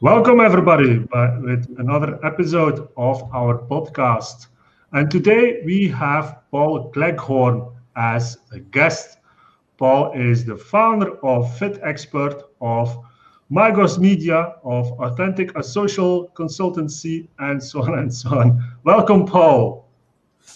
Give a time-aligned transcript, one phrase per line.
[0.00, 0.98] Welcome, everybody,
[1.42, 4.46] with another episode of our podcast.
[4.92, 7.66] And today we have Paul Cleghorn
[7.96, 9.18] as a guest.
[9.76, 12.96] Paul is the founder of Fit Expert, of
[13.50, 18.64] Mygos Media, of Authentic, a social consultancy, and so on and so on.
[18.84, 19.88] Welcome, Paul.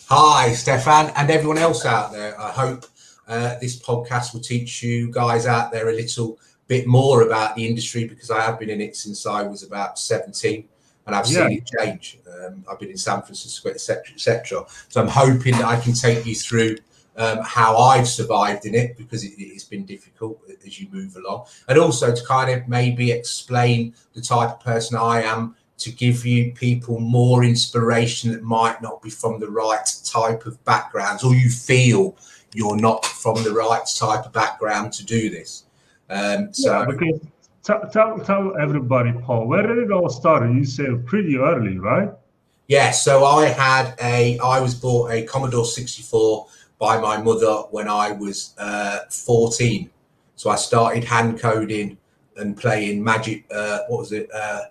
[0.06, 2.40] Hi, Stefan, and everyone else out there.
[2.40, 2.84] I hope
[3.26, 6.38] uh, this podcast will teach you guys out there a little
[6.72, 9.98] bit more about the industry because I have been in it since I was about
[9.98, 10.66] 17
[11.06, 11.48] and I've yeah.
[11.48, 12.18] seen it change.
[12.26, 14.64] Um, I've been in San Francisco, etc., etc.
[14.88, 16.78] So I'm hoping that I can take you through
[17.18, 21.44] um, how I've survived in it because it, it's been difficult as you move along,
[21.68, 26.24] and also to kind of maybe explain the type of person I am to give
[26.24, 31.34] you people more inspiration that might not be from the right type of backgrounds, or
[31.34, 32.16] you feel
[32.54, 35.64] you're not from the right type of background to do this.
[36.12, 37.20] Um, so, yeah, because
[37.64, 40.50] t- tell tell everybody, Paul, where did it all start?
[40.50, 42.10] You said pretty early, right?
[42.68, 42.90] Yeah.
[42.90, 46.46] So I had a, I was bought a Commodore 64
[46.78, 49.90] by my mother when I was uh, 14.
[50.36, 51.98] So I started hand coding
[52.36, 53.44] and playing Magic.
[53.54, 54.28] Uh, what was it?
[54.34, 54.62] Uh,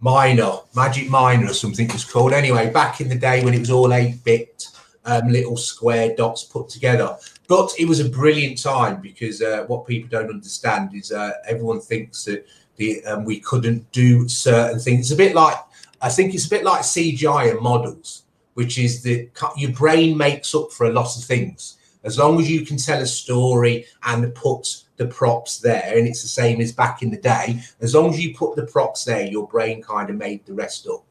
[0.00, 2.32] Miner, Manic Miner, or something it was called.
[2.32, 4.66] Anyway, back in the day when it was all 8 bit,
[5.04, 7.16] um, little square dots put together.
[7.50, 11.80] But it was a brilliant time because uh, what people don't understand is uh, everyone
[11.80, 15.00] thinks that the um, we couldn't do certain things.
[15.00, 15.56] It's a bit like
[16.00, 18.22] I think it's a bit like CGI and models,
[18.54, 22.48] which is that your brain makes up for a lot of things as long as
[22.48, 26.72] you can tell a story and put the props there and it's the same as
[26.72, 30.08] back in the day as long as you put the props there your brain kind
[30.08, 31.04] of made the rest up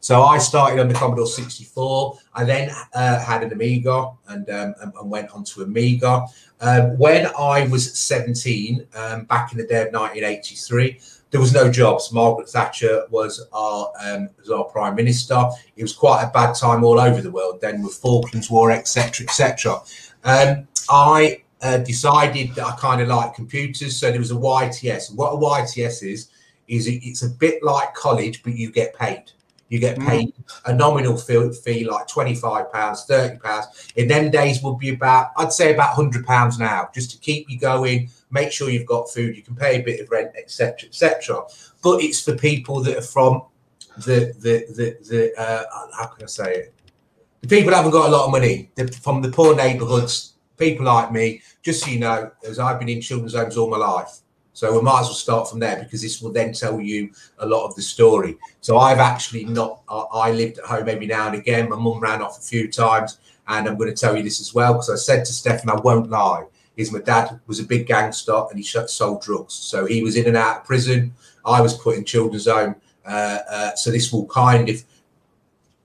[0.00, 2.18] so I started on the Commodore 64.
[2.34, 6.26] I then uh, had an Amiga and, um, and, went on to Amiga.
[6.60, 11.70] Um, when I was 17, um, back in the day of 1983, there was no
[11.70, 12.12] jobs.
[12.12, 15.48] Margaret Thatcher was our um, was our prime minister.
[15.76, 19.26] It was quite a bad time all over the world then with Falklands War, etc.,
[19.26, 19.82] etc.
[20.24, 25.14] Um, I uh, decided that I kind of like computers, so there was a YTS.
[25.14, 26.28] what a YTS is
[26.68, 29.24] is it, it's a bit like college, but you get paid.
[29.68, 30.60] You get paid mm.
[30.66, 33.92] a nominal fee, fee like £25, £30.
[33.96, 37.58] In them days would be about, I'd say about £100 now, just to keep you
[37.58, 41.42] going, make sure you've got food, you can pay a bit of rent, etc., etc.
[41.82, 43.42] But it's for people that are from
[43.98, 45.64] the, the, the, the uh,
[45.96, 46.74] how can I say it?
[47.40, 51.12] The people haven't got a lot of money, They're from the poor neighbourhoods, people like
[51.12, 54.20] me, just so you know, as I've been in children's homes all my life,
[54.56, 57.46] so we might as well start from there because this will then tell you a
[57.46, 58.38] lot of the story.
[58.62, 61.68] So I've actually not, I lived at home every now and again.
[61.68, 63.18] My mum ran off a few times.
[63.48, 65.78] And I'm going to tell you this as well because I said to Stefan, I
[65.82, 66.46] won't lie,
[66.78, 69.52] is my dad was a big gangster and he sold drugs.
[69.52, 71.12] So he was in and out of prison.
[71.44, 72.76] I was put in children's home.
[73.04, 74.82] Uh, uh, so this will kind of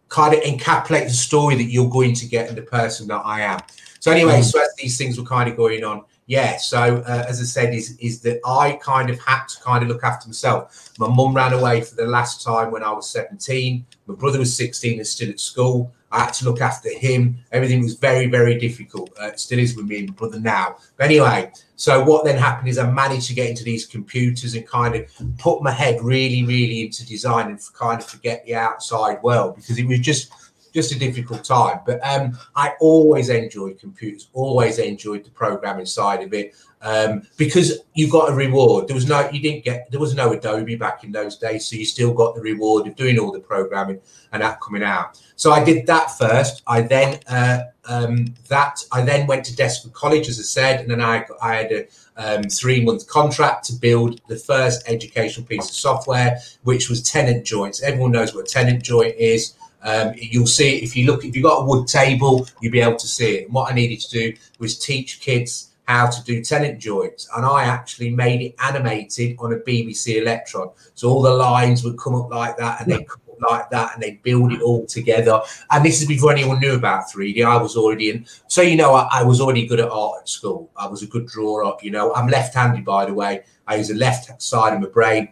[0.07, 3.41] kind of encapsulate the story that you're going to get and the person that I
[3.41, 3.59] am.
[3.99, 4.43] So anyway, mm.
[4.45, 7.73] so as these things were kind of going on, yeah, so uh, as I said,
[7.73, 10.89] is is that I kind of had to kind of look after myself.
[10.97, 13.85] My mum ran away for the last time when I was 17.
[14.07, 15.91] My brother was 16 and still at school.
[16.09, 17.39] I had to look after him.
[17.51, 19.09] Everything was very, very difficult.
[19.19, 20.77] Uh, still is with me and my brother now.
[20.95, 24.65] But anyway, so what then happened is I managed to get into these computers and
[24.65, 29.21] kind of put my head really, really into design and kind of forget the outside
[29.21, 30.31] world because it was just
[30.73, 31.79] just a difficult time.
[31.85, 37.79] But um, I always enjoyed computers, always enjoyed the programming side of it um, because
[37.93, 38.87] you got a reward.
[38.87, 41.75] There was no, you didn't get, there was no Adobe back in those days, so
[41.75, 43.99] you still got the reward of doing all the programming
[44.31, 45.21] and that coming out.
[45.35, 46.63] So I did that first.
[46.67, 50.89] I then uh, um, that I then went to Desford College, as I said, and
[50.89, 55.69] then I I had a um, three month contract to build the first educational piece
[55.69, 57.81] of software, which was tenon joints.
[57.81, 59.55] Everyone knows what tenon joint is.
[59.83, 62.97] Um, you'll see if you look, if you've got a wood table, you'll be able
[62.97, 63.45] to see it.
[63.45, 67.27] And what I needed to do was teach kids how to do tenon joints.
[67.35, 70.69] And I actually made it animated on a BBC Electron.
[70.95, 73.93] So all the lines would come up like that and they come up like that
[73.93, 75.41] and they build it all together.
[75.69, 77.43] And this is before anyone knew about 3D.
[77.43, 78.25] I was already in.
[78.47, 80.69] So, you know, I, I was already good at art at school.
[80.77, 81.77] I was a good drawer.
[81.81, 83.43] You know, I'm left handed, by the way.
[83.67, 85.29] I use the left side of my brain.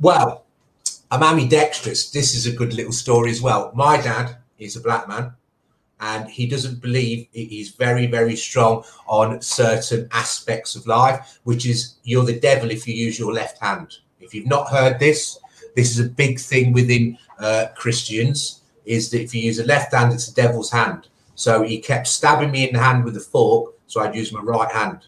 [0.00, 0.44] Well,
[1.12, 2.10] I'm ambidextrous.
[2.10, 3.72] This is a good little story as well.
[3.74, 5.32] My dad is a black man
[6.00, 11.96] and he doesn't believe he's very, very strong on certain aspects of life, which is
[12.04, 13.96] you're the devil if you use your left hand.
[14.20, 15.38] If you've not heard this,
[15.74, 19.92] this is a big thing within uh, Christians is that if you use a left
[19.92, 21.08] hand, it's the devil's hand.
[21.34, 24.40] So he kept stabbing me in the hand with a fork, so I'd use my
[24.40, 25.06] right hand.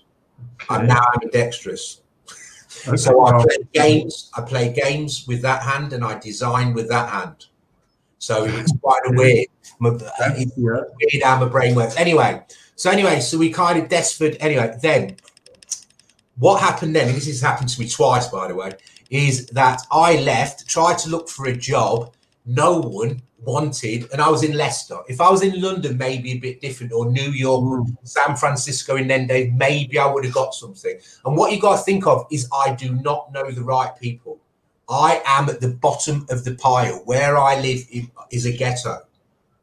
[0.69, 2.02] And now I'm now ambidextrous.
[2.87, 2.97] Okay.
[2.97, 4.31] So I play games.
[4.37, 7.47] I play games with that hand, and I design with that hand.
[8.19, 9.49] So it's quite a weird,
[9.85, 9.99] uh,
[10.37, 10.85] it's weird
[11.25, 11.97] how my brain works.
[11.97, 12.41] Anyway,
[12.77, 14.37] so anyway, so we kind of desperate.
[14.39, 15.17] Anyway, then
[16.39, 17.09] what happened then?
[17.09, 18.73] And this has happened to me twice, by the way.
[19.11, 22.15] Is that I left, tried to look for a job.
[22.47, 24.99] No one wanted, and I was in Leicester.
[25.09, 27.97] If I was in London, maybe a bit different, or New York, mm.
[28.05, 30.99] San Francisco in then days, maybe I would have got something.
[31.25, 34.39] And what you got to think of is I do not know the right people.
[34.89, 37.03] I am at the bottom of the pile.
[37.05, 37.87] Where I live
[38.31, 38.99] is a ghetto.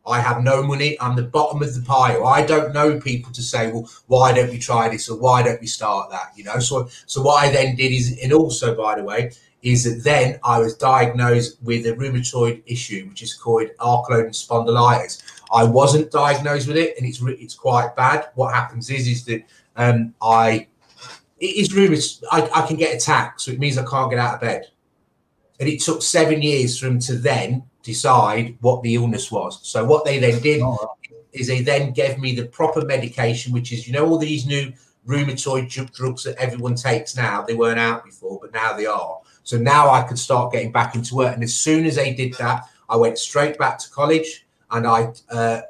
[0.08, 0.98] I have no money.
[1.00, 2.26] I'm the bottom of the pile.
[2.26, 5.62] I don't know people to say, well, why don't we try this or why don't
[5.62, 6.32] we start that?
[6.36, 9.84] You know, so so what I then did is, and also by the way, is
[9.84, 15.22] that then I was diagnosed with a rheumatoid issue, which is called ankylosing spondylitis.
[15.52, 18.30] I wasn't diagnosed with it, and it's it's quite bad.
[18.36, 19.44] What happens is is that
[19.76, 20.68] um, I
[21.40, 22.24] it is rheumatoid.
[22.32, 24.68] I, I can get attacked, so it means I can't get out of bed.
[25.60, 29.60] And it took seven years from to then decide what the illness was.
[29.68, 30.96] So what they then did oh,
[31.34, 34.72] is they then gave me the proper medication, which is you know all these new
[35.08, 37.42] rheumatoid drugs that everyone takes now.
[37.42, 39.20] They weren't out before, but now they are.
[39.50, 41.34] So now I could start getting back into work.
[41.34, 45.12] And as soon as they did that, I went straight back to college and I
[45.32, 45.62] uh,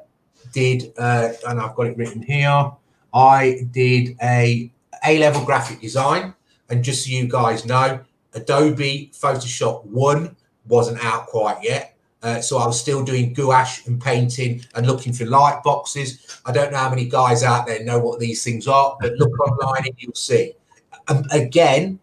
[0.52, 2.72] did, uh, and I've got it written here.
[3.14, 4.70] I did a
[5.06, 6.34] A level graphic design.
[6.68, 8.00] And just so you guys know,
[8.34, 10.36] Adobe Photoshop 1
[10.68, 11.96] wasn't out quite yet.
[12.22, 16.38] Uh, so I was still doing gouache and painting and looking for light boxes.
[16.44, 19.40] I don't know how many guys out there know what these things are, but look
[19.40, 20.52] online and you'll see.
[21.08, 21.98] Um, again,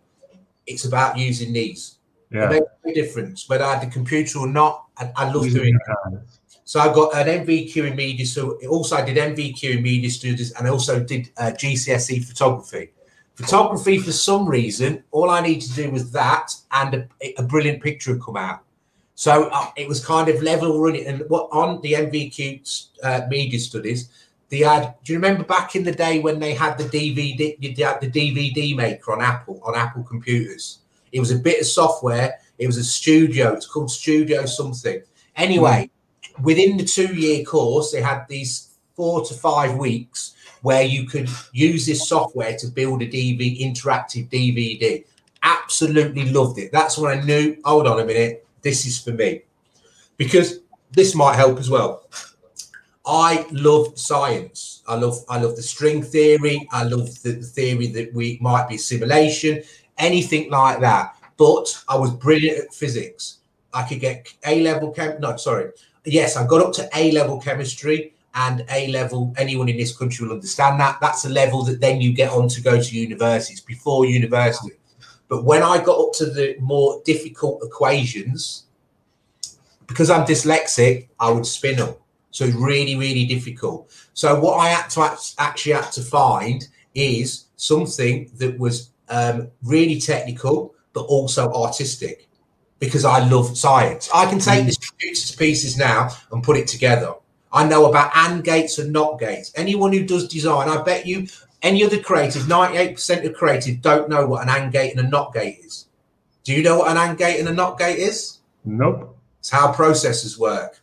[0.67, 1.95] it's about using these.
[2.29, 2.51] Yeah.
[2.51, 4.85] It makes a difference whether I had the computer or not.
[4.97, 5.79] I, I love using doing
[6.11, 6.19] it.
[6.65, 8.25] So I got an NVQ in media.
[8.25, 12.91] So also I did NVQ in media studies and I also did uh, GCSE photography.
[13.35, 17.83] Photography, for some reason, all I needed to do was that, and a, a brilliant
[17.83, 18.63] picture would come out.
[19.13, 21.05] So uh, it was kind of level running.
[21.05, 24.09] And what on the NVQ uh, media studies,
[24.49, 24.95] they had.
[25.03, 28.09] Do you remember back in the day when they had the DVD, You had the
[28.09, 30.79] DVD maker on Apple on Apple computers?
[31.11, 32.39] It was a bit of software.
[32.57, 33.53] It was a studio.
[33.53, 35.01] It's called Studio something.
[35.35, 35.89] Anyway,
[36.23, 36.43] mm.
[36.43, 40.33] within the two-year course, they had these four to five weeks
[40.63, 45.05] where you could use this software to build a DV interactive DVD.
[45.43, 46.71] Absolutely loved it.
[46.71, 49.43] That's when I knew, hold on a minute, this is for me.
[50.17, 50.59] Because
[50.91, 52.07] this might help as well.
[53.07, 54.83] I love science.
[54.85, 56.67] I love I love the string theory.
[56.71, 59.63] I love the theory that we might be simulation,
[59.97, 61.15] anything like that.
[61.37, 63.37] But I was brilliant at physics.
[63.73, 65.21] I could get A level chem.
[65.21, 65.71] No, sorry.
[66.03, 70.27] Yes, I got up to A level chemistry and A level, anyone in this country
[70.27, 70.99] will understand that.
[71.01, 74.75] That's a level that then you get on to go to universities before university.
[75.27, 78.65] But when I got up to the more difficult equations,
[79.87, 81.95] because I'm dyslexic, I would spin them.
[82.37, 83.89] So really, really difficult.
[84.13, 89.99] So what I had to actually had to find is something that was um, really
[89.99, 92.29] technical, but also artistic,
[92.77, 94.07] because I love science.
[94.13, 94.77] I can take mm.
[94.99, 97.15] this to pieces now and put it together.
[97.51, 99.51] I know about AND gates and NOT gates.
[99.55, 101.25] Anyone who does design, I bet you
[101.63, 105.33] any other creative, 98% of creative don't know what an AND gate and a NOT
[105.33, 105.87] gate is.
[106.43, 108.37] Do you know what an AND gate and a NOT gate is?
[108.63, 109.17] Nope.
[109.39, 110.79] It's how processors work.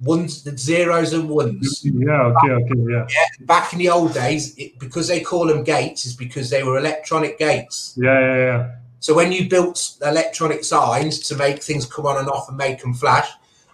[0.00, 1.82] Ones, the zeros and ones.
[1.84, 3.06] Yeah, okay, okay, yeah.
[3.08, 6.62] yeah back in the old days, it, because they call them gates, is because they
[6.62, 7.94] were electronic gates.
[7.96, 8.70] Yeah, yeah, yeah.
[9.00, 12.80] So when you built electronic signs to make things come on and off and make
[12.80, 13.30] them flash,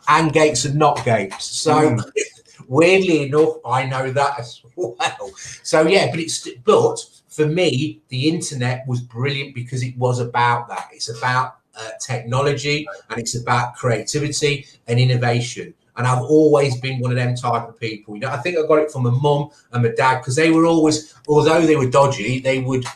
[0.08, 1.44] and gates and NOT gates.
[1.44, 2.12] So mm.
[2.68, 5.30] weirdly enough, I know that as well.
[5.62, 6.98] So yeah, but it's but
[7.28, 10.88] for me, the internet was brilliant because it was about that.
[10.92, 15.74] It's about uh, technology and it's about creativity and innovation.
[16.00, 18.14] And I've always been one of them type of people.
[18.14, 20.50] You know, I think I got it from my mum and my dad because they
[20.50, 22.87] were always, although they were dodgy, they would,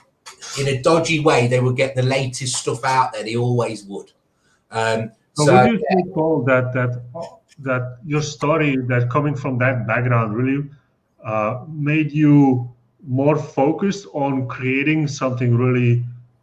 [0.58, 3.22] in a dodgy way, they would get the latest stuff out there.
[3.22, 4.10] They always would.
[4.70, 5.96] Um, so, so would you yeah.
[5.96, 7.04] think, Paul, that that
[7.58, 10.70] that your story, that coming from that background, really
[11.22, 12.72] uh, made you
[13.06, 16.02] more focused on creating something really,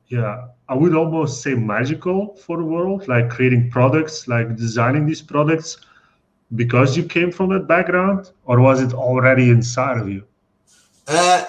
[0.10, 5.24] yeah, I would almost say magical for the world, like creating products, like designing these
[5.24, 5.77] products,
[6.55, 10.24] because you came from that background, or was it already inside of you?
[11.08, 11.46] Uh,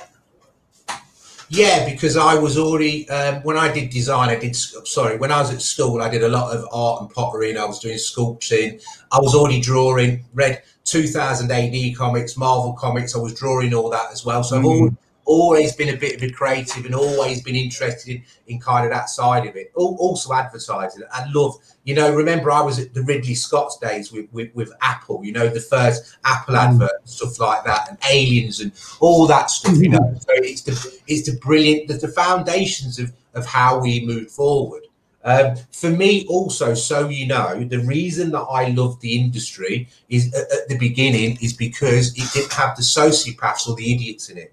[1.49, 5.40] yeah, because I was already um, when I did design, I did sorry when I
[5.40, 7.97] was at school, I did a lot of art and pottery, and I was doing
[7.97, 8.82] sculpting.
[9.12, 10.25] I was already drawing.
[10.32, 13.14] Read 2000 AD comics, Marvel comics.
[13.14, 14.42] I was drawing all that as well.
[14.42, 14.64] So mm-hmm.
[14.64, 14.92] I've always
[15.26, 19.09] been a bit of a creative and always been interested in, in kind of that
[19.09, 19.73] side of it.
[19.75, 21.02] Also advertising.
[21.12, 24.73] I love, you know, remember I was at the Ridley Scott's days with, with, with
[24.81, 26.59] Apple, you know, the first Apple mm.
[26.59, 29.99] advert and stuff like that and aliens and all that stuff, you know.
[29.99, 30.21] Mm.
[30.23, 34.83] So it's the it's the brilliant the, the foundations of, of how we move forward.
[35.25, 40.35] Um, for me, also, so you know, the reason that I love the industry is
[40.35, 44.38] at, at, the beginning is because it didn't have the sociopaths or the idiots in
[44.38, 44.52] it.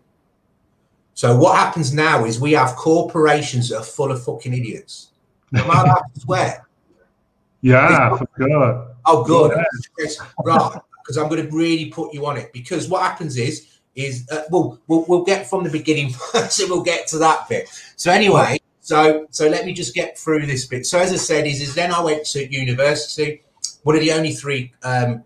[1.20, 5.10] So what happens now is we have corporations that are full of fucking idiots.
[5.54, 6.66] Am I allowed to swear?
[7.60, 8.96] Yeah, for sure.
[9.06, 9.52] Oh, good.
[9.98, 10.08] Yeah.
[10.46, 12.54] Right, because I'm going to really put you on it.
[12.54, 16.12] Because what happens is, is uh, we'll, we'll we'll get from the beginning,
[16.50, 17.68] so we'll get to that bit.
[17.98, 20.86] So anyway, so so let me just get through this bit.
[20.86, 23.44] So as I said, is is then I went to university.
[23.84, 24.72] One of the only three.
[24.84, 25.26] Um,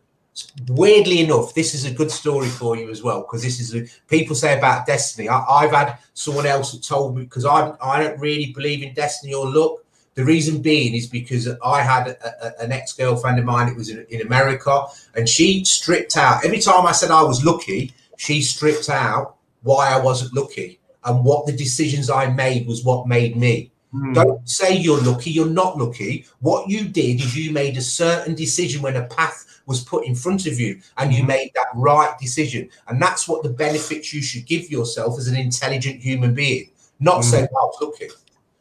[0.68, 3.86] weirdly enough, this is a good story for you as well because this is a,
[4.08, 5.30] people say about destiny.
[5.30, 8.94] I, have had someone else that told me because I I don't really believe in
[8.94, 9.80] destiny or luck.
[10.16, 13.68] The reason being is because I had a, a, an ex girlfriend of mine.
[13.68, 14.86] It was in, in America,
[15.16, 17.94] and she stripped out every time I said I was lucky.
[18.18, 23.08] She stripped out why I wasn't lucky and what the decisions I made was what
[23.08, 23.72] made me.
[23.94, 24.14] Mm.
[24.14, 26.26] Don't say you're lucky, you're not lucky.
[26.40, 30.16] What you did is you made a certain decision when a path was put in
[30.16, 31.28] front of you and you hmm.
[31.28, 32.70] made that right decision.
[32.88, 37.22] And that's what the benefits you should give yourself as an intelligent human being, not
[37.22, 37.24] mm.
[37.24, 38.10] say, was lucky.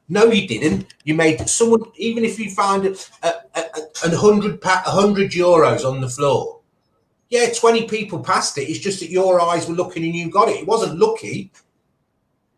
[0.09, 0.95] No, you didn't.
[1.05, 3.65] You made someone, even if you found a, a, a,
[4.05, 6.61] a hundred, a hundred euros on the floor,
[7.31, 8.69] yeah, 20 people passed it.
[8.69, 10.61] It's just that your eyes were looking and you got it.
[10.61, 11.51] It wasn't lucky.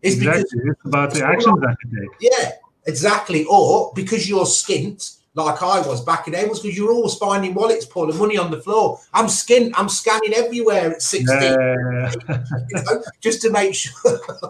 [0.02, 0.42] It's exactly.
[0.52, 2.32] because it's about the actions that you take.
[2.32, 2.50] Yeah,
[2.86, 3.44] exactly.
[3.44, 7.14] Or because you're skint, like I was back in the day, was because you're always
[7.14, 9.00] finding wallets, pulling money on the floor.
[9.12, 11.36] I'm skint, I'm scanning everywhere at 16.
[11.36, 12.12] Yeah.
[12.68, 13.92] you know, just to make sure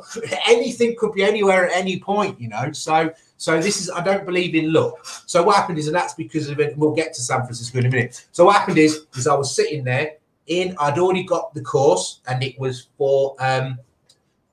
[0.46, 2.70] anything could be anywhere at any point, you know.
[2.72, 5.04] So so this is I don't believe in luck.
[5.26, 7.86] So what happened is, and that's because of it, we'll get to San Francisco in
[7.86, 8.26] a minute.
[8.32, 12.20] So what happened is is I was sitting there in I'd already got the course
[12.26, 13.78] and it was for um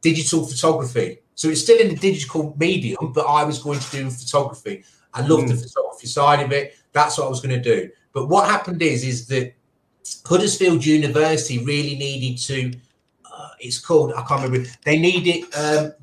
[0.02, 1.20] digital photography.
[1.36, 4.84] So it's still in the digital medium, but I was going to do photography.
[5.14, 5.50] I love mm.
[5.50, 6.76] the photography side of it.
[6.94, 7.90] That's what I was going to do.
[8.14, 9.54] But what happened is, is that
[10.26, 12.74] Huddersfield University really needed to.
[13.32, 14.14] Uh, it's called.
[14.14, 14.70] I can't remember.
[14.84, 15.54] They needed.
[15.56, 15.94] Um,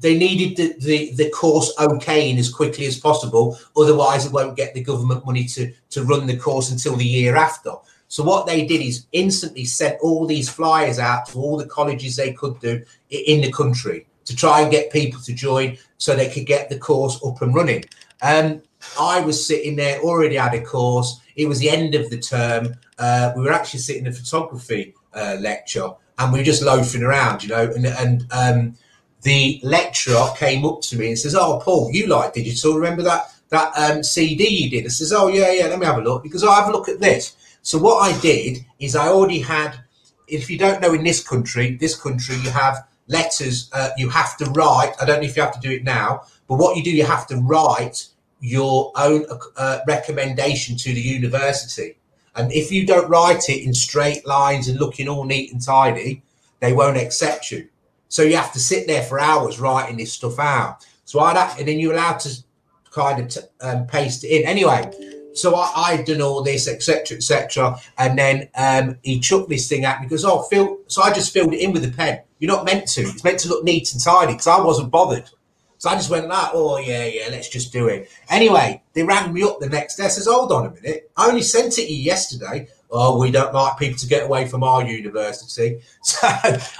[0.00, 3.58] they needed the, the, the course okaying as quickly as possible.
[3.76, 7.36] Otherwise, it won't get the government money to to run the course until the year
[7.36, 7.72] after.
[8.08, 12.16] So what they did is instantly sent all these flyers out to all the colleges
[12.16, 16.28] they could do in the country to try and get people to join so they
[16.28, 17.84] could get the course up and running.
[18.22, 18.62] Um,
[18.98, 21.20] I was sitting there, already had a course.
[21.36, 22.74] It was the end of the term.
[22.98, 27.02] Uh, we were actually sitting in a photography uh, lecture and we were just loafing
[27.02, 27.70] around, you know.
[27.74, 28.76] And, and um,
[29.22, 32.74] the lecturer came up to me and says, "Oh, Paul, you like digital?
[32.74, 35.66] Remember that that um, CD you did?" I says, "Oh yeah, yeah.
[35.66, 38.18] Let me have a look because I have a look at this." So what I
[38.20, 39.78] did is I already had,
[40.26, 44.36] if you don't know in this country, this country, you have letters uh, you have
[44.38, 44.92] to write.
[45.00, 47.04] I don't know if you have to do it now, but what you do, you
[47.04, 48.08] have to write
[48.40, 49.26] your own
[49.56, 51.98] uh, recommendation to the university.
[52.34, 56.22] And if you don't write it in straight lines and looking all neat and tidy,
[56.60, 57.68] they won't accept you.
[58.08, 60.86] So you have to sit there for hours writing this stuff out.
[61.04, 62.42] So I and then you're allowed to
[62.90, 64.46] kind of t- um, paste it in.
[64.46, 64.90] Anyway,
[65.34, 67.78] so I, I done all this, etc., etc.
[67.98, 70.78] And then um, he took this thing out because oh, fill.
[70.86, 72.20] So I just filled it in with a pen.
[72.38, 73.02] You're not meant to.
[73.02, 75.30] It's meant to look neat and tidy because I wasn't bothered.
[75.78, 78.10] So I just went like, oh yeah, yeah, let's just do it.
[78.28, 80.08] Anyway, they rang me up the next day.
[80.08, 82.68] Says, hold on a minute, I only sent it to you yesterday.
[82.90, 85.80] Oh, we don't like people to get away from our university.
[86.02, 86.26] So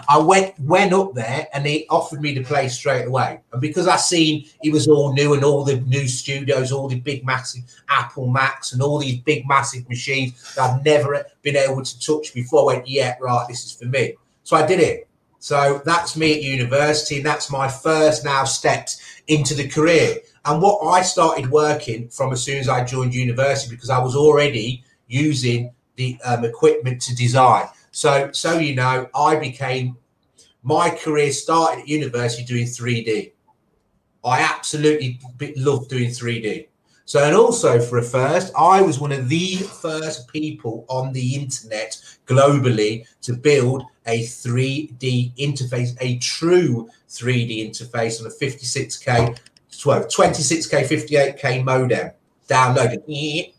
[0.08, 3.40] I went went up there and he offered me to play straight away.
[3.52, 6.98] And because I seen it was all new and all the new studios, all the
[6.98, 11.82] big massive Apple Macs and all these big massive machines that I've never been able
[11.82, 14.14] to touch before, I went, yeah, right, this is for me.
[14.44, 15.07] So I did it.
[15.38, 17.18] So that's me at university.
[17.18, 20.16] And that's my first now steps into the career.
[20.44, 24.16] And what I started working from as soon as I joined university because I was
[24.16, 27.66] already using the um, equipment to design.
[27.90, 29.96] So, so you know, I became
[30.62, 33.32] my career started at university doing 3D.
[34.24, 35.20] I absolutely
[35.56, 36.66] love doing 3D.
[37.08, 41.36] So, and also for a first, I was one of the first people on the
[41.36, 41.96] internet
[42.26, 49.38] globally to build a 3D interface, a true 3D interface on a 56K,
[49.80, 52.10] 12, 26K, 58K modem.
[52.46, 53.02] Downloaded.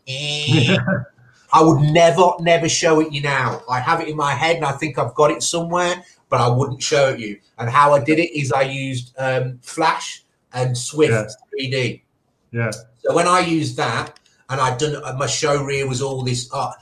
[1.52, 3.62] I would never, never show it you now.
[3.68, 6.04] I have it in my head and I think I've got it somewhere.
[6.28, 7.40] but I wouldn't show it you.
[7.58, 11.66] And how I did it is I used um, Flash and Swift Yeah.
[11.68, 12.02] 3D.
[12.52, 12.70] Yeah.
[13.02, 14.18] So when I used that,
[14.50, 16.50] and I'd done uh, my show reel was all this.
[16.52, 16.72] Uh,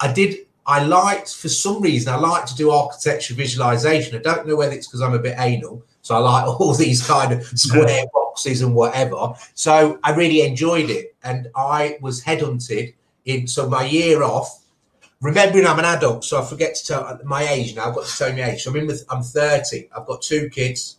[0.00, 0.46] I did.
[0.66, 2.12] I liked for some reason.
[2.12, 4.18] I like to do architecture visualization.
[4.18, 7.06] I don't know whether it's because I'm a bit anal, so I like all these
[7.06, 9.34] kind of square boxes and whatever.
[9.54, 12.94] So I really enjoyed it, and I was headhunted
[13.24, 13.46] in.
[13.46, 14.62] So my year off.
[15.22, 17.88] Remembering I'm an adult, so I forget to tell my age now.
[17.88, 18.62] I've got to tell my age.
[18.62, 19.88] So I'm in with, I'm 30.
[19.96, 20.98] I've got two kids.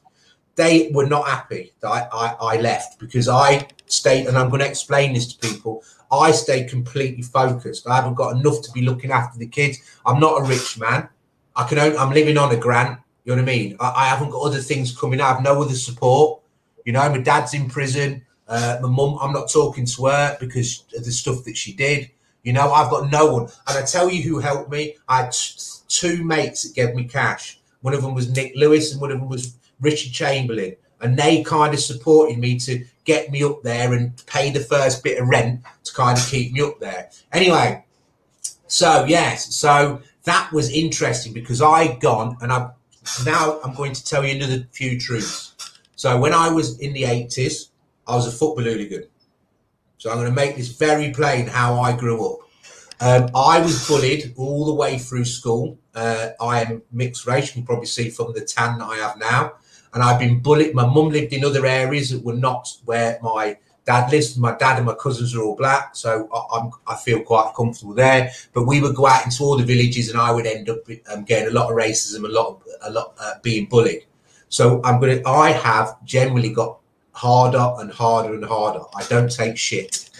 [0.57, 4.59] They were not happy that I, I, I left because I stayed, and I'm going
[4.59, 5.83] to explain this to people.
[6.11, 7.87] I stayed completely focused.
[7.87, 9.77] I haven't got enough to be looking after the kids.
[10.05, 11.07] I'm not a rich man.
[11.55, 12.99] I can only, I'm living on a grant.
[13.23, 13.77] You know what I mean?
[13.79, 15.21] I, I haven't got other things coming.
[15.21, 16.41] I have no other support.
[16.85, 18.25] You know, my dad's in prison.
[18.47, 22.09] Uh, my mum, I'm not talking to her because of the stuff that she did.
[22.43, 23.43] You know, I've got no one.
[23.67, 24.95] And I tell you who helped me.
[25.07, 25.35] I had
[25.89, 27.59] two mates that gave me cash.
[27.81, 30.75] One of them was Nick Lewis, and one of them was Richard Chamberlain.
[31.00, 35.03] And they kind of supported me to get me up there and pay the first
[35.03, 37.10] bit of rent to kind of keep me up there.
[37.31, 37.86] Anyway,
[38.67, 42.72] so yes, so that was interesting because I gone and I
[43.25, 45.53] now I'm going to tell you another few truths.
[45.96, 47.69] So when I was in the 80s,
[48.05, 49.05] I was a football hooligan.
[49.98, 52.39] So I'm going to make this very plain how I grew up.
[53.00, 55.77] Um, I was bullied all the way through school.
[55.96, 57.48] Uh, I am mixed race.
[57.48, 59.53] You can probably see from the tan that I have now.
[59.97, 60.75] And I've been bullied.
[60.75, 64.37] My mum lived in other areas that were not where my dad lives.
[64.37, 67.95] My dad and my cousins are all black, so I, I'm, I feel quite comfortable
[67.95, 68.31] there.
[68.53, 71.23] But we would go out into all the villages, and I would end up um,
[71.23, 74.05] getting a lot of racism, a lot, of, a lot uh, being bullied.
[74.49, 75.19] So I'm gonna.
[75.25, 76.77] I have generally got
[77.13, 78.81] harder and harder and harder.
[78.95, 80.11] I don't take shit.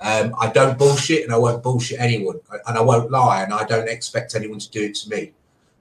[0.00, 3.62] Um, I don't bullshit, and I won't bullshit anyone, and I won't lie, and I
[3.66, 5.32] don't expect anyone to do it to me.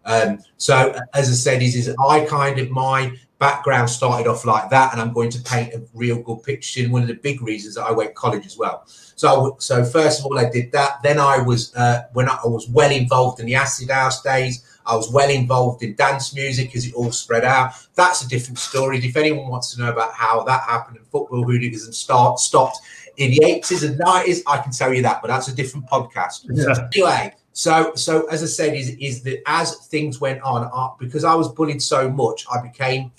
[0.06, 4.70] Um, so, as I said, is, is I kind of my background started off like
[4.70, 6.84] that, and I'm going to paint a real good picture.
[6.84, 8.84] And one of the big reasons that I went college as well.
[8.86, 11.02] So, so first of all, I did that.
[11.02, 14.64] Then I was uh, when I was well involved in the acid house days.
[14.86, 17.74] I was well involved in dance music as it all spread out.
[17.96, 19.00] That's a different story.
[19.00, 22.80] If anyone wants to know about how that happened and football hooligans start stopped
[23.18, 26.46] in the 80s and 90s, I can tell you that, but that's a different podcast.
[26.50, 26.90] Yeah.
[26.94, 31.24] Anyway, so so as I said, is is that as things went on, uh, because
[31.24, 33.12] I was bullied so much, I became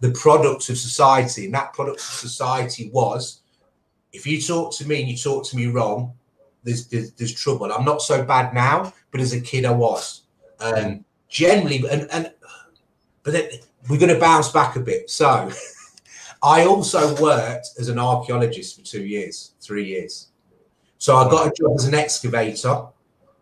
[0.00, 3.40] the product of society, and that product of society was
[4.12, 6.14] if you talk to me and you talk to me wrong,
[6.64, 7.72] there's there's, there's trouble.
[7.72, 10.22] I'm not so bad now, but as a kid I was.
[10.60, 12.32] Um, generally, and and
[13.22, 13.48] but then
[13.88, 15.10] we're going to bounce back a bit.
[15.10, 15.50] So
[16.42, 20.28] I also worked as an archaeologist for two years, three years.
[20.98, 22.92] So I got a job as an excavator, um,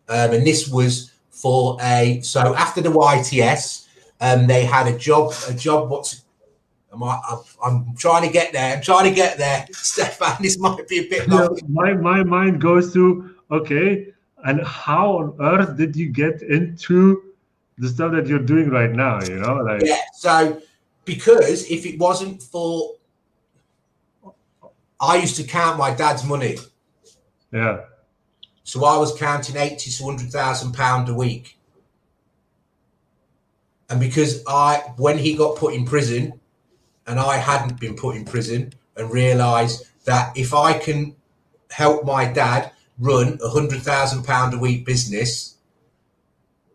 [0.09, 2.21] and this was for a.
[2.23, 3.87] So after the YTS,
[4.21, 5.33] um, they had a job.
[5.49, 5.91] A job.
[5.91, 6.25] What's
[6.99, 8.77] Am I, I'm, I'm trying to get there.
[8.77, 10.37] I'm trying to get there, Stefan.
[10.41, 14.13] This might be a bit Yeah, my my mind goes to okay,
[14.45, 17.23] and how on earth did you get into
[17.79, 19.23] the stuff that you're doing right now?
[19.23, 20.01] You know, like Yeah.
[20.15, 20.61] So
[21.05, 22.97] because if it wasn't for,
[25.01, 26.57] I used to count my dad's money.
[27.53, 27.83] yeah,
[28.65, 31.59] So I was counting eighty to hundred thousand pound a week.
[33.91, 36.39] And because I, when he got put in prison,
[37.09, 41.17] and I hadn't been put in prison, and realised that if I can
[41.71, 45.57] help my dad run a hundred thousand pound a week business,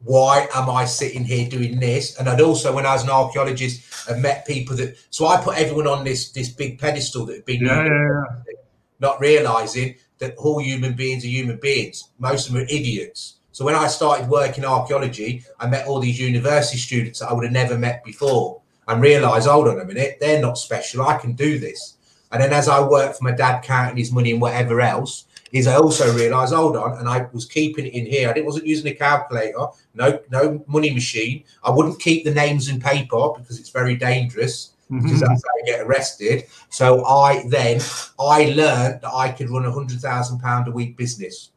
[0.04, 2.18] why am I sitting here doing this?
[2.18, 4.98] And I'd also, when I was an archaeologist, I met people that.
[5.10, 8.54] So I put everyone on this this big pedestal that had been yeah, yeah, yeah.
[9.00, 12.10] not realizing that all human beings are human beings.
[12.18, 13.36] Most of them are idiots.
[13.52, 17.44] So when I started working archaeology, I met all these university students that I would
[17.44, 21.04] have never met before and realize, hold on a minute, they're not special.
[21.04, 21.98] I can do this.
[22.32, 25.68] And then as I worked for my dad counting his money and whatever else, is
[25.68, 28.28] I also realized, hold on, and I was keeping it in here.
[28.28, 31.44] I didn't wasn't using a calculator, no, no money machine.
[31.64, 35.28] I wouldn't keep the names in paper because it's very dangerous because Mhm.
[35.28, 36.46] that's how you get arrested.
[36.70, 37.82] So I then
[38.20, 41.52] I learned that I could run a hundred thousand pound a week business.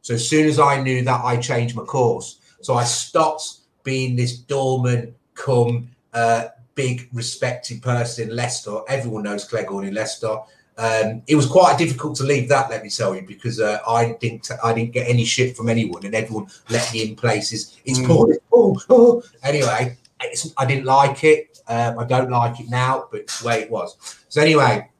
[0.00, 2.38] So as soon as I knew that, I changed my course.
[2.62, 8.78] So I stopped being this dormant, come uh, big, respected person in Leicester.
[8.88, 10.38] Everyone knows Cleghorn in Leicester.
[10.76, 14.16] Um, it was quite difficult to leave that, let me tell you, because uh, I
[14.20, 17.76] didn't I didn't get any shit from anyone, and everyone let me in places.
[17.84, 18.06] It's Mm.
[18.06, 18.82] Paul, Paul.
[18.90, 19.22] Oh.
[19.44, 19.96] Anyway,
[20.56, 21.60] I didn't like it.
[21.68, 23.96] Um, I don't like it now, but it's the way it was.
[24.28, 24.90] So anyway,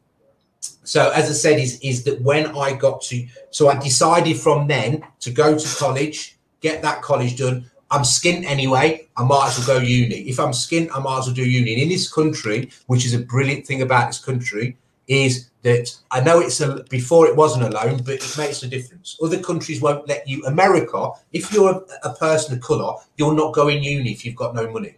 [0.85, 4.69] so as I said, is is that when I got to, so I decided from
[4.69, 7.69] then to go to college, get that college done.
[7.95, 9.09] I'm skint anyway.
[9.17, 10.23] I might as well go uni.
[10.29, 11.75] If I'm skint, I might as well do uni.
[11.75, 14.77] And in this country, which is a brilliant thing about this country,
[15.07, 18.69] is that I know it's a before it wasn't a loan, but it makes a
[18.69, 19.17] difference.
[19.23, 20.45] Other countries won't let you.
[20.45, 24.57] America, if you're a, a person of color, you're not going uni if you've got
[24.57, 24.97] no money.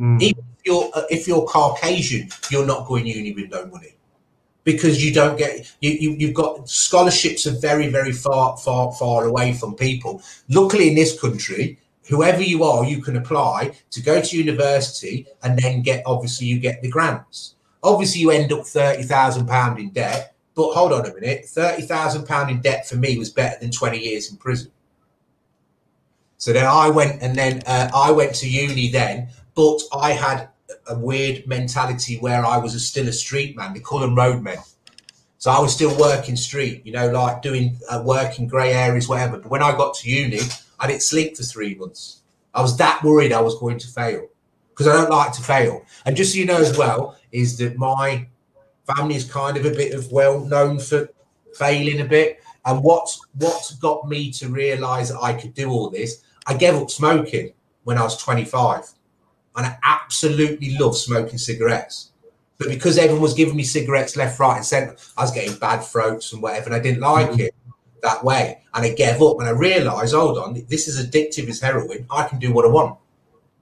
[0.00, 0.22] Mm.
[0.22, 3.96] Even if you're if you're Caucasian, you're not going uni with no money
[4.64, 9.24] because you don't get you, you you've got scholarships are very very far far far
[9.24, 10.22] away from people.
[10.48, 15.58] Luckily, in this country, whoever you are, you can apply to go to university, and
[15.58, 17.54] then get obviously you get the grants.
[17.82, 20.34] Obviously, you end up thirty thousand pound in debt.
[20.54, 23.70] But hold on a minute, thirty thousand pound in debt for me was better than
[23.70, 24.72] twenty years in prison.
[26.38, 30.48] So then I went, and then uh, I went to uni then, but I had
[30.88, 33.74] a weird mentality where I was a, still a street man.
[33.74, 34.58] They call them roadmen.
[35.38, 39.08] So I was still working street, you know, like doing uh, work in grey areas,
[39.08, 39.38] whatever.
[39.38, 40.40] But when I got to uni,
[40.80, 42.22] I didn't sleep for three months.
[42.54, 44.28] I was that worried I was going to fail
[44.70, 45.84] because I don't like to fail.
[46.06, 48.26] And just so you know as well, is that my
[48.86, 51.08] family is kind of a bit of well known for
[51.54, 52.40] failing a bit.
[52.64, 56.74] And what's what's got me to realise that I could do all this, I gave
[56.74, 57.52] up smoking
[57.84, 58.90] when I was 25
[59.56, 62.12] and I absolutely love smoking cigarettes.
[62.58, 65.80] But because everyone was giving me cigarettes left, right, and centre, I was getting bad
[65.80, 67.40] throats and whatever, and I didn't like mm.
[67.40, 67.54] it
[68.02, 68.60] that way.
[68.74, 72.06] And I gave up, and I realised, hold on, this is addictive as heroin.
[72.10, 72.98] I can do what I want.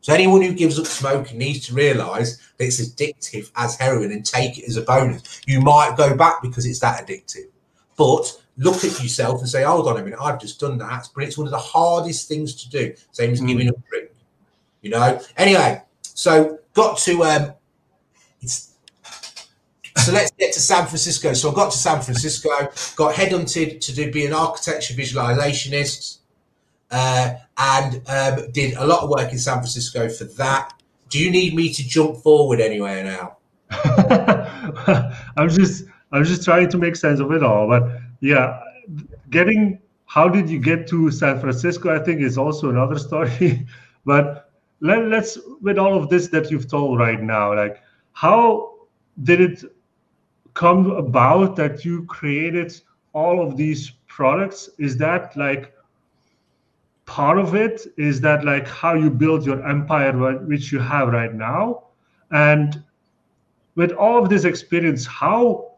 [0.00, 4.24] So anyone who gives up smoking needs to realise that it's addictive as heroin and
[4.24, 5.42] take it as a bonus.
[5.46, 7.48] You might go back because it's that addictive,
[7.96, 11.08] but look at yourself and say, hold on a minute, I've just done that.
[11.14, 12.94] But it's one of the hardest things to do.
[13.10, 13.48] Same as mm.
[13.48, 14.10] giving up drink.
[14.82, 15.20] You know.
[15.36, 17.52] Anyway, so got to um,
[19.96, 21.32] so let's get to San Francisco.
[21.32, 22.48] So I got to San Francisco,
[22.96, 26.18] got headhunted to do be an architecture visualizationist,
[26.90, 30.72] uh, and um, did a lot of work in San Francisco for that.
[31.08, 33.36] Do you need me to jump forward anywhere now?
[35.36, 37.68] I'm just I'm just trying to make sense of it all.
[37.68, 38.60] But yeah,
[39.30, 41.94] getting how did you get to San Francisco?
[41.94, 43.66] I think is also another story.
[44.04, 47.80] but let, let's with all of this that you've told right now like
[48.12, 48.74] how
[49.22, 49.64] did it
[50.56, 52.72] come about that you created
[53.12, 54.70] all of these products?
[54.78, 55.74] Is that like
[57.04, 57.86] part of it?
[57.98, 60.12] Is that like how you build your empire
[60.46, 61.84] which you have right now?
[62.30, 62.82] And
[63.74, 65.72] with all of this experience how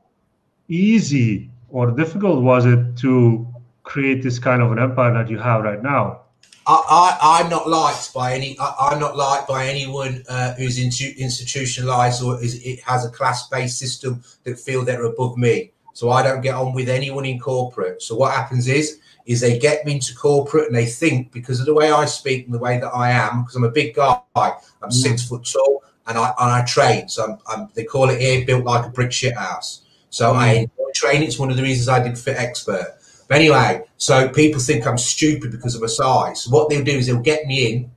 [0.68, 3.46] easy or difficult was it to
[3.82, 6.20] create this kind of an empire that you have right now
[6.68, 8.58] I, am not liked by any.
[8.58, 13.10] I, am not liked by anyone uh, who's into, institutionalized or is, it has a
[13.10, 15.72] class-based system that feel they're above me.
[15.94, 18.02] So I don't get on with anyone in corporate.
[18.02, 21.66] So what happens is, is they get me into corporate and they think because of
[21.66, 24.20] the way I speak and the way that I am, because I'm a big guy,
[24.36, 24.52] I'm
[24.82, 24.92] mm.
[24.92, 27.08] six foot tall and I and I train.
[27.08, 29.82] So I'm, I'm, they call it here built like a brick shit house.
[30.10, 30.36] So mm.
[30.36, 31.28] I enjoy training.
[31.28, 32.97] It's one of the reasons I did Fit Expert.
[33.28, 36.44] But anyway, so people think I'm stupid because of my size.
[36.44, 37.90] So what they'll do is they'll get me in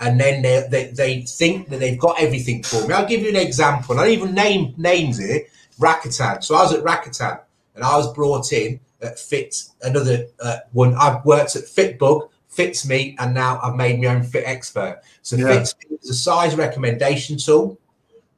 [0.00, 2.94] and then they, they, they think that they've got everything for me.
[2.94, 3.98] I'll give you an example.
[3.98, 5.46] I don't even name names here.
[5.80, 6.44] Rakuten.
[6.44, 7.40] So I was at Rakuten
[7.74, 10.94] and I was brought in at Fit, another uh, one.
[10.94, 15.00] I've worked at Fitbug, Fits Me, and now I've made my own Fit Expert.
[15.22, 15.58] So yeah.
[15.58, 17.78] Fits is a size recommendation tool.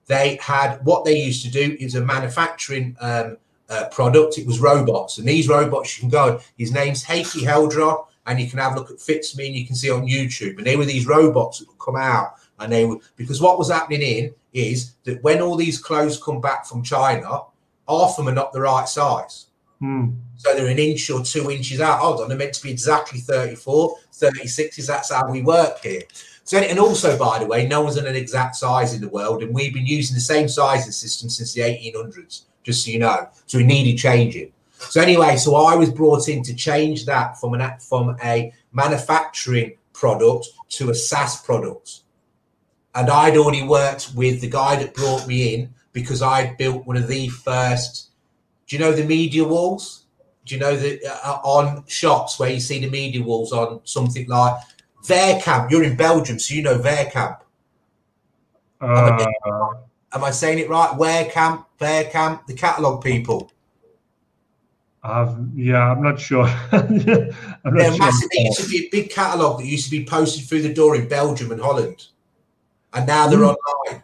[0.07, 3.37] They had what they used to do is a manufacturing um,
[3.71, 4.37] uh, product.
[4.37, 6.41] It was robots, and these robots you can go.
[6.59, 9.77] His name's Heikki Haldre, and you can have a look at Fitsme, and you can
[9.77, 10.59] see on YouTube.
[10.59, 13.71] And they were these robots that would come out, and they would because what was
[13.71, 17.43] happening in is that when all these clothes come back from China,
[17.89, 19.47] half of them are not the right size.
[19.79, 20.11] Hmm.
[20.37, 22.01] So they're an inch or two inches out.
[22.01, 24.87] Hold on, they're meant to be exactly 34, 36.
[24.87, 26.03] That's how we work here.
[26.45, 29.43] So, and also, by the way, no one's in an exact size in the world,
[29.43, 33.29] and we've been using the same sizing system since the 1800s just so you know.
[33.47, 34.53] So we needed changing.
[34.79, 39.77] So anyway, so I was brought in to change that from an from a manufacturing
[39.93, 42.01] product to a SaaS product.
[42.95, 46.97] And I'd already worked with the guy that brought me in because I'd built one
[46.97, 48.11] of the first.
[48.67, 50.07] Do you know the media walls?
[50.45, 54.27] Do you know that uh, on shops where you see the media walls on something
[54.29, 54.55] like
[55.05, 55.71] Wehkamp?
[55.71, 57.41] You're in Belgium, so you know Wehkamp.
[58.81, 59.27] Uh,
[60.13, 60.91] Am I saying it right?
[60.91, 63.53] Wearcamp, Camp, Bear Camp, the catalogue people.
[65.03, 66.45] Um, yeah, I'm not sure.
[66.73, 67.99] I'm not They're sure.
[67.99, 68.29] massive.
[68.33, 70.95] There used to be a big catalogue that used to be posted through the door
[70.95, 72.07] in Belgium and Holland,
[72.93, 73.55] and now they're mm.
[73.55, 74.03] online.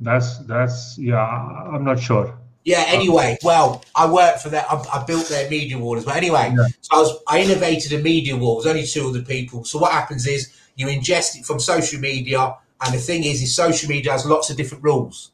[0.00, 1.24] That's that's yeah.
[1.24, 2.36] I'm not sure.
[2.64, 2.84] Yeah.
[2.88, 4.66] Anyway, well, I worked for that.
[4.70, 6.16] I, I built their media wall as well.
[6.16, 6.66] Anyway, yeah.
[6.82, 8.60] so I was I innovated a media wall.
[8.60, 9.64] There's only two other people.
[9.64, 12.56] So what happens is you ingest it from social media.
[12.80, 15.32] And the thing is, is social media has lots of different rules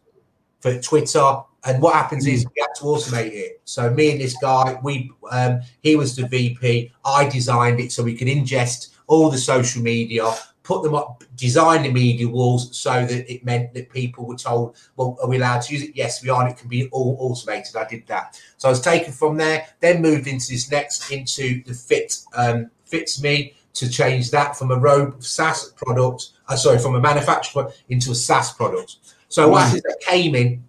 [0.61, 1.38] for Twitter.
[1.64, 3.61] And what happens is we had to automate it.
[3.64, 6.92] So me and this guy, we um, he was the VP.
[7.05, 11.83] I designed it so we could ingest all the social media, put them up, design
[11.83, 15.61] the media walls so that it meant that people were told, well, are we allowed
[15.62, 15.90] to use it?
[15.94, 16.42] Yes, we are.
[16.42, 17.76] And it can be all automated.
[17.76, 18.40] I did that.
[18.57, 22.70] So I was taken from there, then moved into this next, into the Fit um,
[22.85, 27.73] Fits Me to change that from a road SaaS product, uh, sorry, from a manufacturer
[27.88, 28.97] into a SaaS product.
[29.29, 29.81] So what mm.
[29.88, 30.62] I came in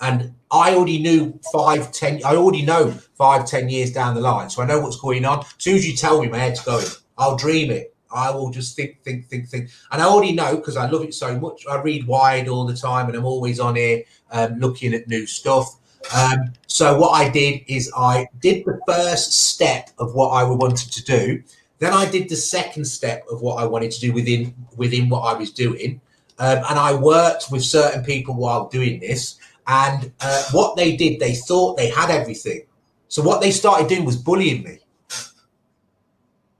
[0.00, 4.50] and I already knew five, ten, I already know five, ten years down the line.
[4.50, 5.40] So I know what's going on.
[5.40, 7.94] As soon as you tell me my head's going, I'll dream it.
[8.12, 9.70] I will just think, think, think, think.
[9.90, 11.64] And I already know because I love it so much.
[11.70, 15.26] I read Wired all the time and I'm always on here um, looking at new
[15.26, 15.76] stuff.
[16.14, 20.92] Um, so what I did is I did the first step of what I wanted
[20.92, 21.42] to do.
[21.84, 25.20] Then I did the second step of what I wanted to do within within what
[25.20, 26.00] I was doing.
[26.38, 29.38] Um, and I worked with certain people while doing this.
[29.66, 32.62] And uh, what they did, they thought they had everything.
[33.08, 34.78] So what they started doing was bullying me.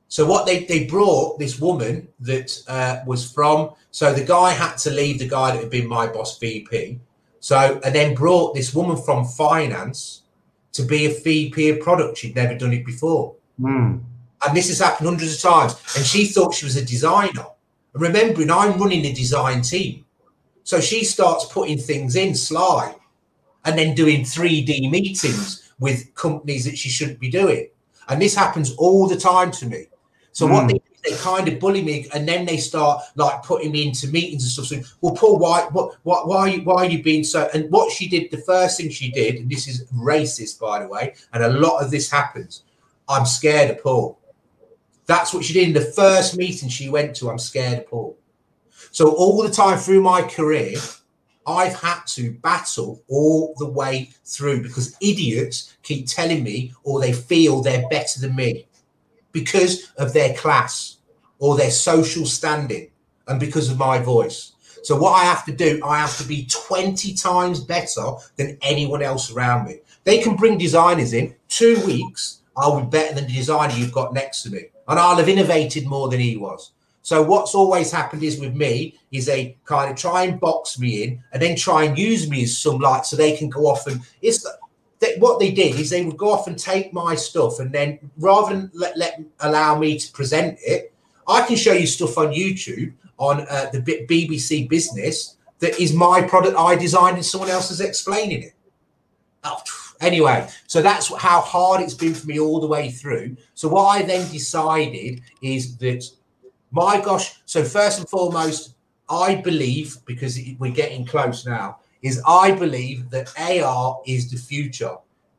[0.08, 4.76] So what they, they brought this woman that uh, was from, so the guy had
[4.76, 7.00] to leave the guy that had been my boss VP.
[7.40, 10.22] So, and then brought this woman from finance
[10.72, 12.18] to be a VP of product.
[12.18, 13.34] She'd never done it before.
[13.60, 14.02] Mm.
[14.46, 15.72] And this has happened hundreds of times.
[15.96, 17.46] And she thought she was a designer.
[17.92, 20.04] And remembering, I'm running the design team.
[20.62, 22.94] So she starts putting things in slide
[23.64, 27.68] and then doing 3D meetings with companies that she shouldn't be doing.
[28.08, 29.88] And this happens all the time to me.
[30.32, 30.52] So mm.
[30.52, 30.68] what hmm.
[30.68, 34.42] they they kind of bully me, and then they start like putting me into meetings
[34.42, 34.66] and stuff.
[34.66, 37.48] So, well, Paul, why, what, what, why, are you, why are you being so?
[37.52, 40.88] And what she did, the first thing she did, and this is racist, by the
[40.88, 42.62] way, and a lot of this happens.
[43.08, 44.18] I'm scared of Paul.
[45.06, 47.30] That's what she did in the first meeting she went to.
[47.30, 48.18] I'm scared of Paul.
[48.90, 50.78] So all the time through my career,
[51.46, 57.12] I've had to battle all the way through because idiots keep telling me or they
[57.12, 58.66] feel they're better than me
[59.32, 60.98] because of their class
[61.38, 62.90] or their social standing
[63.28, 64.52] and because of my voice.
[64.82, 68.02] So what I have to do, I have to be 20 times better
[68.36, 69.80] than anyone else around me.
[70.04, 72.42] They can bring designers in two weeks.
[72.56, 74.66] I'll be better than the designer you've got next to me.
[74.88, 76.72] And I'll have innovated more than he was.
[77.04, 81.02] So what's always happened is with me is they kind of try and box me
[81.02, 83.86] in and then try and use me as some light so they can go off
[83.86, 84.46] and it's
[85.00, 87.98] they, what they did is they would go off and take my stuff and then
[88.16, 90.94] rather than let, let allow me to present it,
[91.28, 96.22] I can show you stuff on YouTube on uh, the BBC Business that is my
[96.22, 98.54] product I designed and someone else is explaining it.
[99.44, 99.60] Oh,
[100.04, 103.36] anyway, so that's how hard it's been for me all the way through.
[103.54, 106.04] So what I then decided is that,
[106.70, 108.74] my gosh, so first and foremost,
[109.08, 114.96] I believe because we're getting close now is I believe that AR is the future.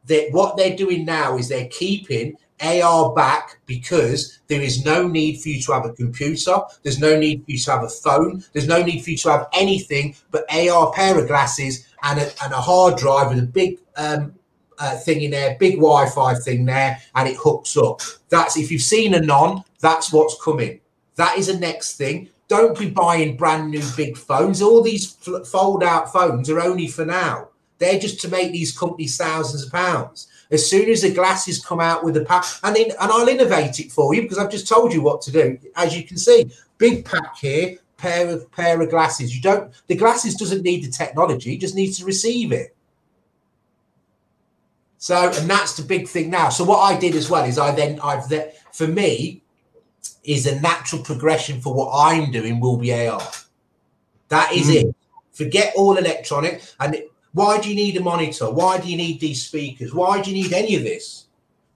[0.07, 5.41] That what they're doing now is they're keeping AR back because there is no need
[5.41, 6.57] for you to have a computer.
[6.83, 8.43] There's no need for you to have a phone.
[8.53, 12.43] There's no need for you to have anything but AR pair of glasses and a,
[12.43, 14.33] and a hard drive with a big um,
[14.79, 18.01] uh, thing in there, big Wi-Fi thing there, and it hooks up.
[18.29, 20.79] That's if you've seen a non, that's what's coming.
[21.15, 22.29] That is the next thing.
[22.47, 24.61] Don't be buying brand new big phones.
[24.61, 25.13] All these
[25.45, 27.49] fold out phones are only for now.
[27.79, 30.27] They're just to make these companies thousands of pounds.
[30.51, 33.79] As soon as the glasses come out with the pack, and in, and I'll innovate
[33.79, 35.57] it for you because I've just told you what to do.
[35.75, 39.35] As you can see, big pack here, pair of pair of glasses.
[39.35, 39.73] You don't.
[39.87, 42.74] The glasses doesn't need the technology; just needs to receive it.
[45.05, 46.49] So, and that's the big thing now.
[46.49, 49.43] So, what I did as well is I then I've that for me,
[50.23, 53.21] is a natural progression for what I'm doing will be AR.
[54.29, 54.77] That is mm.
[54.77, 54.95] it.
[55.31, 56.63] Forget all electronic.
[56.79, 58.49] And why do you need a monitor?
[58.49, 59.93] Why do you need these speakers?
[59.93, 61.27] Why do you need any of this?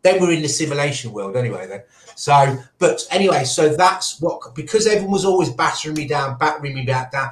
[0.01, 1.67] Then we're in the simulation world anyway.
[1.67, 1.83] Then
[2.15, 6.83] so, but anyway, so that's what because everyone was always battering me down, battering me
[6.83, 7.29] back down.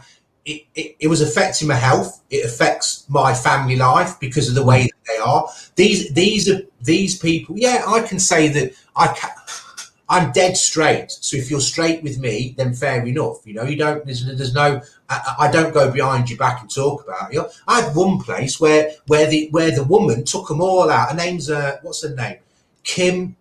[0.48, 2.22] It, it, it, was affecting my health.
[2.30, 5.46] It affects my family life because of the way that they are.
[5.76, 7.58] These these are these people.
[7.58, 9.30] Yeah, I can say that I can.
[10.10, 11.12] I'm dead straight.
[11.12, 13.46] So if you're straight with me, then fair enough.
[13.46, 14.06] You know, you don't.
[14.06, 14.82] There's, there's no.
[15.10, 17.46] I, I, don't go behind your back and talk about you.
[17.68, 21.10] I had one place where where the where the woman took them all out.
[21.10, 22.38] Her name's uh, what's her name?
[22.84, 23.36] Kim.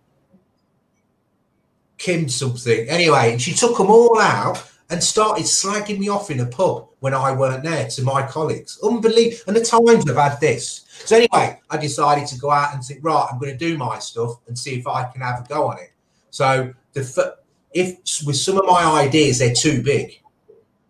[1.97, 2.89] Kim something.
[2.89, 6.87] Anyway, and she took them all out and started slagging me off in a pub
[6.99, 8.79] when I weren't there to my colleagues.
[8.83, 9.43] Unbelievable.
[9.47, 10.85] And the times I've had this.
[11.05, 13.99] So anyway, I decided to go out and think, right, I'm going to do my
[13.99, 15.91] stuff and see if I can have a go on it.
[16.29, 17.37] So the
[17.73, 20.21] if with some of my ideas they're too big.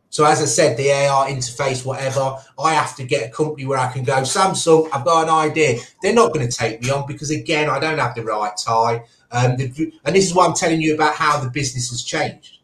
[0.10, 3.78] So as I said, the AR interface, whatever, I have to get a company where
[3.78, 5.80] I can go, Samsung, I've got an idea.
[6.02, 9.04] They're not going to take me on because again, I don't have the right tie.
[9.32, 12.57] Um, the, and this is why I'm telling you about how the business has changed.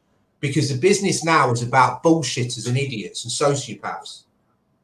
[0.44, 4.24] Because the business now is about bullshitters and idiots and sociopaths.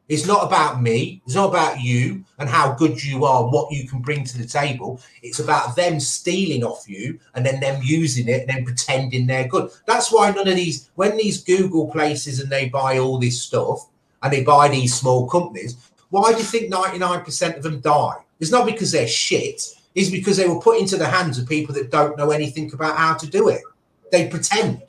[0.08, 1.22] It's not about me.
[1.26, 4.48] It's not about you and how good you are what you can bring to the
[4.48, 5.02] table.
[5.22, 9.50] It's about them stealing off you and then them using it and then pretending they're
[9.50, 9.70] good.
[9.86, 13.90] That's why none of these, when these Google places and they buy all this stuff
[14.24, 15.76] and they buy these small companies,
[16.10, 18.16] why do you think 99% of them die?
[18.40, 19.62] It's not because they're shit.
[19.94, 22.96] It's because they were put into the hands of people that don't know anything about
[22.96, 23.62] how to do it.
[24.10, 24.84] They pretend.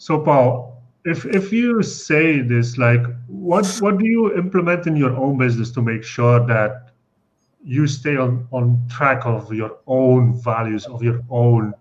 [0.00, 5.14] So, Paul, if if you say this like what what do you implement in your
[5.14, 6.92] own business to make sure that
[7.62, 11.74] you stay on on track of your own values of your own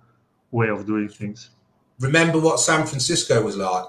[0.51, 1.51] way of doing things?
[2.01, 3.85] Remember what san francisco was like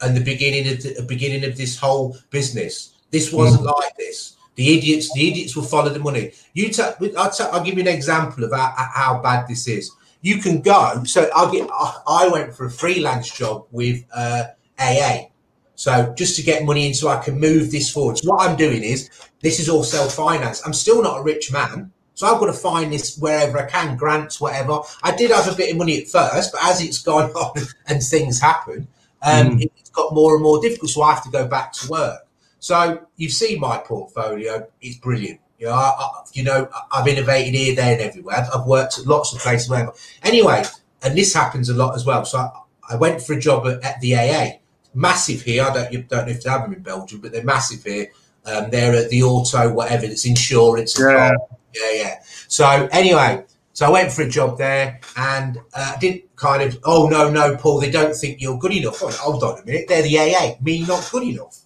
[0.00, 2.94] and the beginning of the beginning of this whole business.
[3.10, 3.74] This wasn't mm.
[3.74, 4.36] like this.
[4.54, 6.30] The idiots the idiots will follow the money.
[6.54, 9.90] You ta- I'll, ta- I'll give you an example of how, how bad this is
[10.26, 11.68] you can go so i'll get
[12.06, 14.44] i went for a freelance job with uh
[14.78, 15.26] AA.
[15.74, 18.18] So just to get money in so I can move this forward.
[18.18, 19.10] So what I'm doing is
[19.40, 20.62] this is all self-finance.
[20.66, 21.92] I'm still not a rich man.
[22.14, 24.80] So I've got to find this wherever I can, grants, whatever.
[25.02, 28.02] I did have a bit of money at first, but as it's gone on and
[28.02, 28.88] things happen,
[29.22, 29.70] um, mm.
[29.76, 30.90] it's got more and more difficult.
[30.90, 32.26] So I have to go back to work.
[32.58, 35.40] So you've seen my portfolio; it's brilliant.
[35.58, 38.46] You know, I, I, you know, I've innovated here, there, and everywhere.
[38.54, 39.68] I've worked at lots of places.
[39.70, 39.92] Wherever.
[40.22, 40.64] Anyway,
[41.02, 42.24] and this happens a lot as well.
[42.24, 42.50] So I,
[42.90, 44.58] I went for a job at, at the AA
[44.96, 45.62] massive here.
[45.62, 48.08] I don't you don't have to have them in Belgium, but they're massive here.
[48.44, 50.06] Um, they're at the auto, whatever.
[50.06, 50.98] It's insurance.
[50.98, 51.32] Yeah.
[51.74, 52.14] yeah, yeah.
[52.48, 56.80] So anyway, so I went for a job there, and uh, didn't kind of.
[56.84, 57.80] Oh no, no, Paul.
[57.80, 59.02] They don't think you're good enough.
[59.02, 59.86] Oh, hold on a minute.
[59.88, 60.56] They're the AA.
[60.62, 61.60] Me not good enough.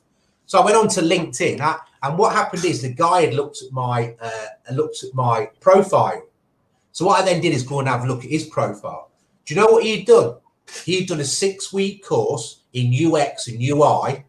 [0.46, 3.62] So I went on to LinkedIn, uh, and what happened is the guy had looked
[3.62, 6.26] at my uh, looked at my profile.
[6.92, 9.10] So what I then did is go and have a look at his profile.
[9.44, 10.36] Do you know what he'd done?
[10.84, 14.24] He'd done a six week course in UX and UI,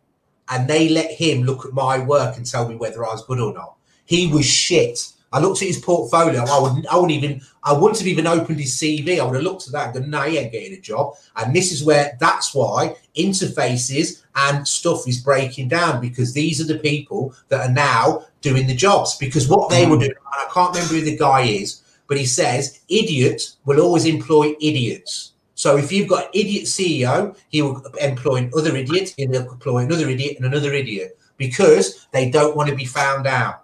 [0.50, 3.40] and they let him look at my work and tell me whether I was good
[3.40, 3.76] or not.
[4.06, 5.14] He was shit.
[5.34, 6.44] I looked at his portfolio.
[6.44, 9.20] I wouldn't, I wouldn't even, I wouldn't have even opened his CV.
[9.20, 11.16] I would have looked at that and gone, no, he ain't getting a job.
[11.38, 16.66] And this is where, that's why interfaces and stuff is breaking down because these are
[16.66, 19.18] the people that are now doing the jobs.
[19.18, 20.02] Because what they were mm.
[20.02, 24.54] doing, I can't remember who the guy is, but he says, idiots will always employ
[24.60, 25.32] idiots.
[25.56, 30.38] So if you've got idiot CEO, he will employ another idiot, he'll employ another idiot
[30.38, 33.61] and another idiot because they don't want to be found out.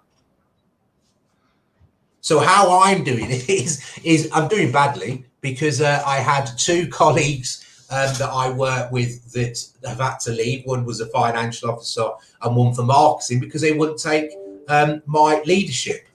[2.28, 7.64] So how I'm doing is is I'm doing badly because uh, I had two colleagues
[7.88, 10.66] um, that I work with that have had to leave.
[10.66, 12.06] One was a financial officer
[12.42, 14.30] and one for marketing because they wouldn't take
[14.68, 16.08] um, my leadership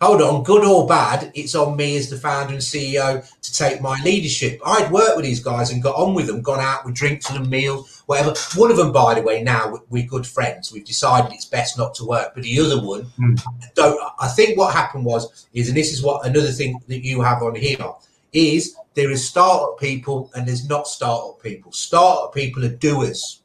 [0.00, 3.82] hold on, good or bad, it's on me as the founder and CEO to take
[3.82, 4.58] my leadership.
[4.64, 7.48] I'd worked with these guys and got on with them, gone out with drinks and
[7.50, 8.34] meals, whatever.
[8.56, 10.72] One of them, by the way, now we're good friends.
[10.72, 12.32] We've decided it's best not to work.
[12.34, 13.40] But the other one, mm.
[13.76, 14.00] don't.
[14.18, 17.40] I think what happened was is, and this is what another thing that you have
[17.40, 17.92] on here
[18.32, 21.70] is there is startup people and there's not startup people.
[21.70, 23.42] Startup people are doers.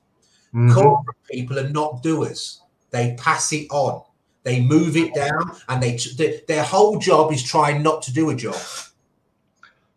[0.48, 0.74] Mm-hmm.
[0.74, 2.62] Corporate people are not doers.
[2.90, 4.04] They pass it on.
[4.42, 8.30] They move it down, and they, they their whole job is trying not to do
[8.30, 8.62] a job.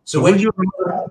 [0.05, 0.51] So, would you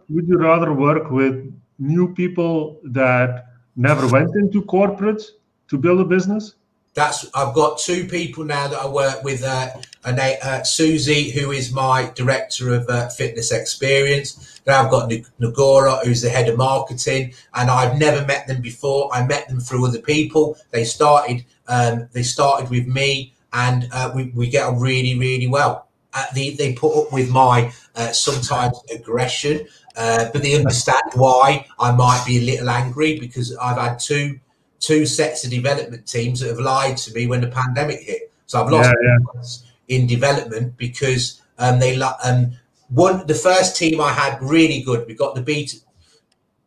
[0.09, 5.23] would you rather work with new people that never went into corporate
[5.69, 6.55] to build a business?
[6.95, 9.45] That's I've got two people now that I work with.
[9.45, 9.69] Uh,
[10.05, 14.61] and uh, Susie, who is my director of uh, fitness experience.
[14.65, 15.11] Then I've got
[15.41, 19.11] Nagora, who's the head of marketing, and I've never met them before.
[19.13, 20.57] I met them through other people.
[20.71, 25.47] They started um, they started with me, and uh, we, we get on really, really
[25.47, 25.89] well.
[26.15, 29.67] Uh, they, they put up with my uh, sometimes aggression,
[29.99, 34.39] uh, but they understand why I might be a little angry because I've had two
[34.81, 38.33] two sets of development teams that have lied to me when the pandemic hit.
[38.47, 39.97] So I've lost yeah, yeah.
[39.97, 42.53] in development because um, they um,
[42.89, 45.07] one the first team I had really good.
[45.07, 45.83] We got the beat.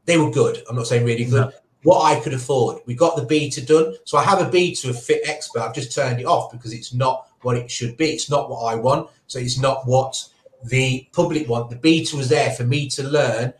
[0.05, 0.63] They were good.
[0.69, 1.53] I'm not saying really good
[1.83, 2.81] what I could afford.
[2.85, 3.95] We got the beta done.
[4.03, 5.61] So I have a beta of Fit Expert.
[5.61, 8.11] I've just turned it off because it's not what it should be.
[8.11, 9.09] It's not what I want.
[9.27, 10.27] So it's not what
[10.65, 11.69] the public want.
[11.69, 13.53] The beta was there for me to learn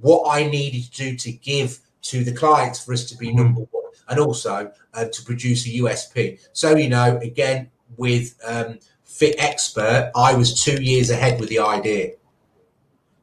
[0.00, 3.38] what I needed to do to give to the clients for us to be mm-hmm.
[3.38, 6.40] number one and also uh, to produce a USP.
[6.52, 11.60] So, you know, again, with um, Fit Expert, I was two years ahead with the
[11.60, 12.12] idea.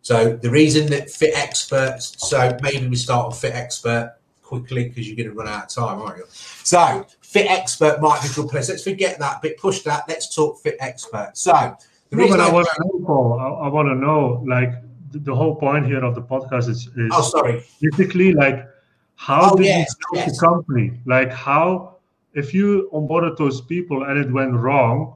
[0.02, 5.08] So the reason that Fit Experts, so maybe we start on Fit Expert quickly because
[5.08, 6.24] you're going to run out of time, aren't you?
[6.30, 8.70] So Fit Expert might be a good place.
[8.70, 10.06] Let's forget that bit, push that.
[10.08, 11.32] Let's talk Fit Expert.
[11.34, 11.76] So
[12.12, 14.74] no, I, I want to know, Paul, I, I want to know, like
[15.12, 18.68] the, the, whole point here of the podcast is, is oh, sorry, basically like
[19.16, 20.32] how oh, did yes, you yes.
[20.40, 21.00] the company?
[21.06, 21.98] Like how,
[22.34, 25.16] if you onboarded those people and it went wrong,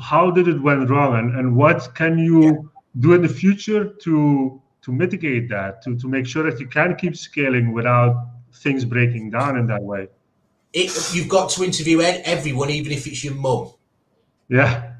[0.00, 2.52] how did it went wrong, and and what can you yeah.
[3.00, 6.96] do in the future to to mitigate that, to to make sure that you can
[6.96, 10.08] keep scaling without things breaking down in that way?
[10.72, 13.72] It, you've got to interview everyone, even if it's your mum.
[14.48, 14.91] Yeah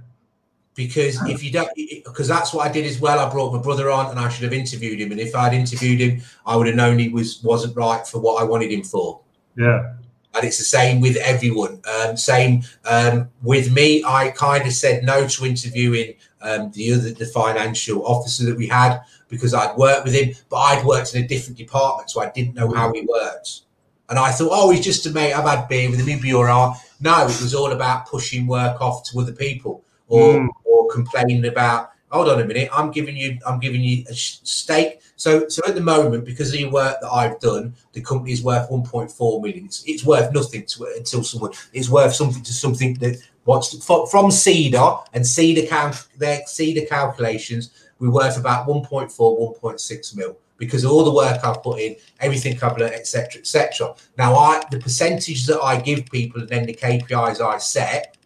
[0.74, 1.70] because if you don't
[2.04, 3.18] because that's what i did as well.
[3.18, 5.12] I brought my brother on and i should have interviewed him.
[5.12, 8.40] And if i'd interviewed him i would have known he was wasn't right for what
[8.40, 9.20] i wanted him for.
[9.56, 9.94] Yeah.
[10.34, 11.82] And it's the same with everyone.
[11.84, 17.10] Um, same um, with me i kind of said no to interviewing um, the other
[17.10, 21.24] the financial officer that we had because i'd worked with him but i'd worked in
[21.24, 23.62] a different department so i didn't know how he worked.
[24.08, 25.34] And i thought oh he's just a mate.
[25.34, 26.06] I've had beer with him.
[26.06, 26.74] He'd be all right.
[27.00, 30.48] No it was all about pushing work off to other people or mm.
[30.64, 35.00] or complaining about hold on a minute i'm giving you i'm giving you a stake
[35.16, 38.42] so so at the moment because of the work that i've done the company is
[38.42, 42.94] worth 1.4 million it's, it's worth nothing to until someone it's worth something to something
[42.94, 49.10] that wants to, from cedar and cedar count their cedar calculations we're worth about 1.4
[49.10, 53.96] 1.6 mil because of all the work I've put in, everything I've learned, etc., etc.
[54.16, 58.16] Now, I the percentage that I give people and then the KPIs I set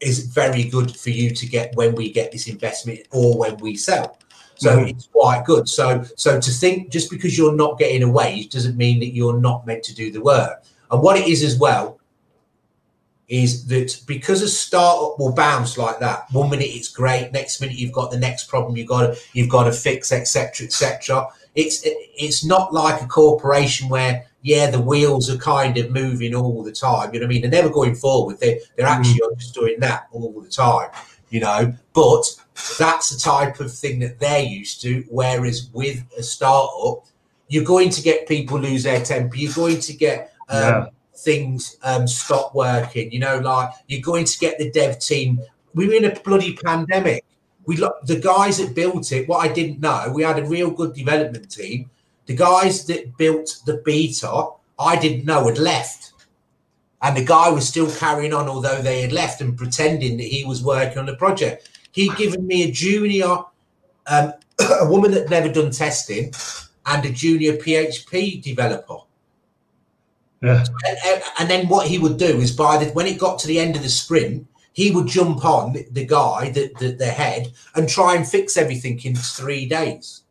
[0.00, 3.76] is very good for you to get when we get this investment or when we
[3.76, 4.18] sell.
[4.56, 4.88] So mm-hmm.
[4.88, 5.68] it's quite good.
[5.68, 9.40] So so to think just because you're not getting a wage doesn't mean that you're
[9.40, 10.64] not meant to do the work.
[10.90, 11.98] And what it is as well
[13.28, 17.76] is that because a startup will bounce like that, one minute it's great, next minute
[17.76, 21.26] you've got the next problem you've got to you've got to fix, etc., etc.
[21.54, 26.62] It's it's not like a corporation where yeah, the wheels are kind of moving all
[26.62, 27.12] the time.
[27.12, 27.42] You know what I mean?
[27.42, 28.38] They're never going forward.
[28.40, 28.90] They they're mm.
[28.90, 29.38] actually mm.
[29.38, 30.90] just doing that all the time.
[31.28, 32.24] You know, but
[32.78, 35.04] that's the type of thing that they're used to.
[35.08, 37.06] Whereas with a startup,
[37.48, 39.36] you're going to get people lose their temper.
[39.36, 40.86] You're going to get um, yeah.
[41.16, 43.12] things um, stop working.
[43.12, 45.40] You know, like you're going to get the dev team.
[45.74, 47.24] We were in a bloody pandemic.
[47.66, 49.28] We the guys that built it.
[49.28, 51.90] What I didn't know, we had a real good development team
[52.26, 54.48] the guys that built the beta,
[54.78, 56.12] I didn't know had left.
[57.02, 60.44] And the guy was still carrying on, although they had left and pretending that he
[60.44, 61.70] was working on the project.
[61.92, 63.38] He'd given me a junior,
[64.06, 64.32] um,
[64.80, 66.32] a woman that never done testing,
[66.86, 68.98] and a junior PHP developer.
[70.42, 70.64] Yeah.
[71.06, 73.60] And, and, then what he would do is by the when it got to the
[73.60, 77.88] end of the sprint, he would jump on the guy, the, the, the head, and
[77.88, 80.22] try and fix everything in three days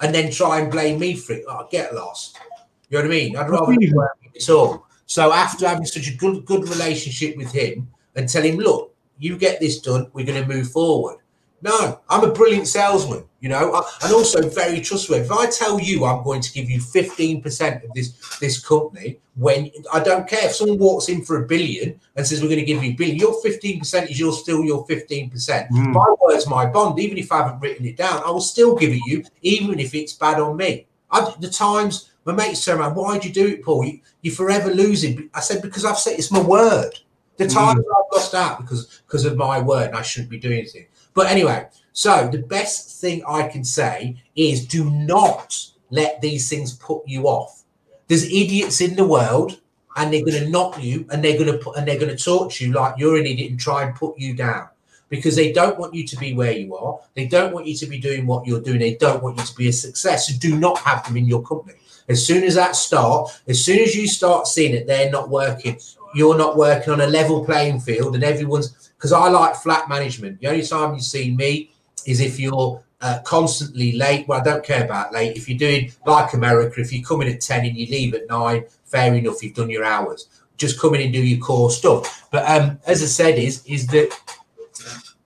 [0.00, 1.44] and then try and blame me for it.
[1.48, 2.38] Oh, get lost.
[2.88, 3.36] You know what I mean?
[3.36, 4.86] I'd rather at all.
[5.06, 9.36] So after having such a good good relationship with him and tell him, look, you
[9.36, 11.18] get this done, we're going to move forward.
[11.60, 15.24] No, I'm a brilliant salesman, you know, and also very trustworthy.
[15.24, 19.70] If I tell you I'm going to give you 15% of this this company, when
[19.92, 22.64] I don't care if someone walks in for a billion and says we're going to
[22.64, 25.32] give you a billion, your 15% is your still your 15%.
[25.32, 25.92] Mm.
[25.92, 27.00] My word's my bond.
[27.00, 29.94] Even if I haven't written it down, I will still give it you, even if
[29.94, 30.86] it's bad on me.
[31.10, 33.84] I, the times my mates turn around, why'd you do it, Paul?
[33.84, 35.30] You, you're forever losing.
[35.34, 36.92] I said, because I've said it's my word.
[37.36, 37.50] The hmm.
[37.50, 37.90] times mm.
[37.90, 40.86] I've lost out because because of my word and I shouldn't be doing anything.
[41.18, 45.58] But anyway, so the best thing I can say is do not
[45.90, 47.64] let these things put you off.
[48.06, 49.60] There's idiots in the world
[49.96, 52.24] and they're going to knock you and they're going to put and they're going to
[52.24, 54.68] talk to you like you're an idiot and try and put you down
[55.08, 57.00] because they don't want you to be where you are.
[57.14, 58.78] They don't want you to be doing what you're doing.
[58.78, 60.28] They don't want you to be a success.
[60.28, 61.78] So do not have them in your company.
[62.08, 65.80] As soon as that start, as soon as you start seeing it, they're not working.
[66.14, 70.40] You're not working on a level playing field, and everyone's because I like flat management.
[70.40, 71.70] The only time you see me
[72.04, 74.26] is if you're uh, constantly late.
[74.26, 75.36] Well, I don't care about late.
[75.36, 78.28] If you're doing like America, if you come in at 10 and you leave at
[78.28, 80.28] 9, fair enough, you've done your hours.
[80.56, 82.26] Just come in and do your core stuff.
[82.32, 84.10] But um, as I said, is is that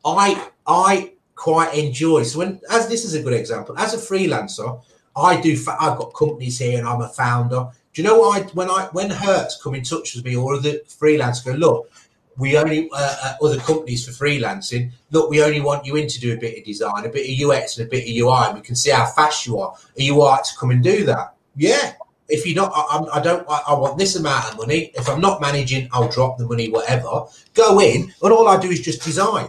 [0.05, 2.25] I I quite enjoy.
[2.25, 4.83] So when as this is a good example, as a freelancer,
[5.17, 5.53] I do.
[5.81, 7.69] I've got companies here, and I'm a founder.
[7.95, 8.43] Do you know what?
[8.43, 11.91] I when I when Hertz come in touch with me, or the freelance go, look,
[12.39, 14.91] we only uh, uh, other companies for freelancing.
[15.11, 17.51] Look, we only want you in to do a bit of design, a bit of
[17.51, 18.47] UX, and a bit of UI.
[18.49, 19.71] And we can see how fast you are.
[19.73, 21.35] Are you all right to come and do that?
[21.57, 21.95] Yeah.
[22.29, 23.47] If you're not, I, I don't.
[23.49, 24.93] I, I, want this amount of money.
[24.95, 26.71] If I'm not managing, I'll drop the money.
[26.71, 27.27] Whatever.
[27.53, 29.49] Go in, and all I do is just design,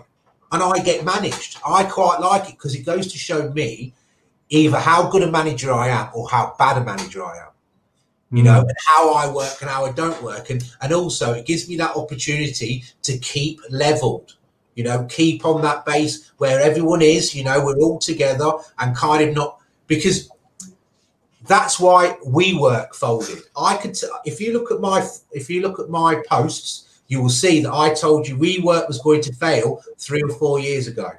[0.51, 1.59] and I get managed.
[1.65, 3.93] I quite like it because it goes to show me
[4.49, 7.52] either how good a manager I am or how bad a manager I am.
[8.33, 8.45] You Mm.
[8.45, 10.49] know, and how I work and how I don't work.
[10.49, 14.33] And and also it gives me that opportunity to keep leveled.
[14.75, 18.95] You know, keep on that base where everyone is, you know, we're all together and
[18.95, 20.29] kind of not because
[21.47, 23.39] that's why WeWork folded.
[23.55, 27.21] I could, t- if you look at my, if you look at my posts, you
[27.21, 30.87] will see that I told you WeWork was going to fail three or four years
[30.87, 31.11] ago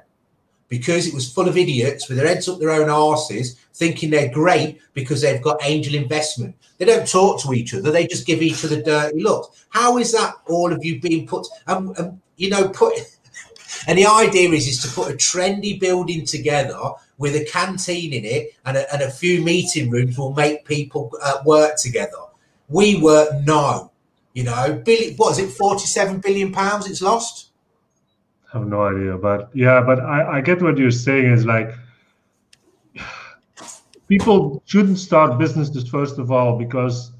[0.67, 4.31] because it was full of idiots with their heads up their own arses, thinking they're
[4.31, 6.55] great because they've got angel investment.
[6.77, 9.65] They don't talk to each other; they just give each other dirty looks.
[9.69, 11.47] How is that all of you being put?
[11.67, 12.93] Um, um, you know, put.
[13.87, 16.79] And the idea is is to put a trendy building together
[17.17, 21.11] with a canteen in it and a, and a few meeting rooms will make people
[21.21, 22.17] uh, work together.
[22.71, 23.91] WeWork no,
[24.33, 25.15] you know, billion.
[25.15, 25.51] What is it?
[25.51, 26.89] Forty-seven billion pounds.
[26.89, 27.51] It's lost.
[28.55, 31.71] I have no idea, but yeah, but I, I get what you're saying is like
[34.07, 37.11] people shouldn't start businesses first of all because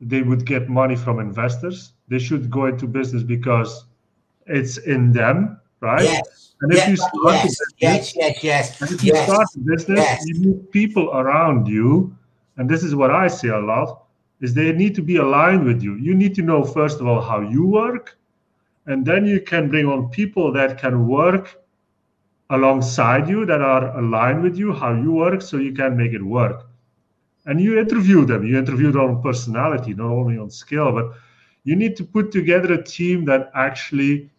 [0.00, 1.92] they would get money from investors.
[2.08, 3.86] They should go into business because
[4.46, 6.02] it's in them, right?
[6.04, 6.54] Yes.
[6.60, 9.24] And if Yeah, you start a yes, business, yes, yes, yes, and if you yes.
[9.24, 10.24] start a business, Yes.
[10.26, 12.14] you need people around you,
[12.58, 14.04] and this is what I see a lot,
[14.40, 15.94] is they need to be aligned with you.
[15.94, 18.18] You need to know first of all how you work,
[18.86, 21.56] and then you can bring on people that can work
[22.50, 26.22] alongside you, that are aligned with you, how you work, so you can make it
[26.22, 26.66] work.
[27.46, 28.44] And you interview them.
[28.44, 31.12] You interview them on personality, not only on skill, but
[31.64, 34.30] you need to put together a team that actually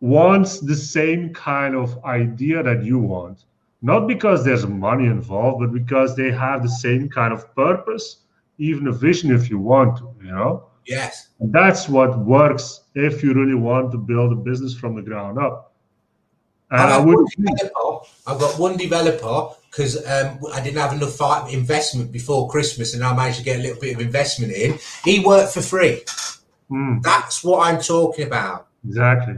[0.00, 3.44] wants the same kind of idea that you want
[3.82, 8.18] not because there's money involved but because they have the same kind of purpose
[8.58, 11.28] even a vision if you want to you know Yes.
[11.40, 15.38] and that's what works if you really want to build a business from the ground
[15.38, 15.68] up
[16.70, 18.06] and I've i got would one developer.
[18.26, 23.14] I've got one developer because um, I didn't have enough investment before Christmas, and I
[23.16, 24.78] managed to get a little bit of investment in.
[25.04, 26.02] He worked for free.
[26.70, 28.66] Mm, That's what I'm talking about.
[28.86, 29.36] exactly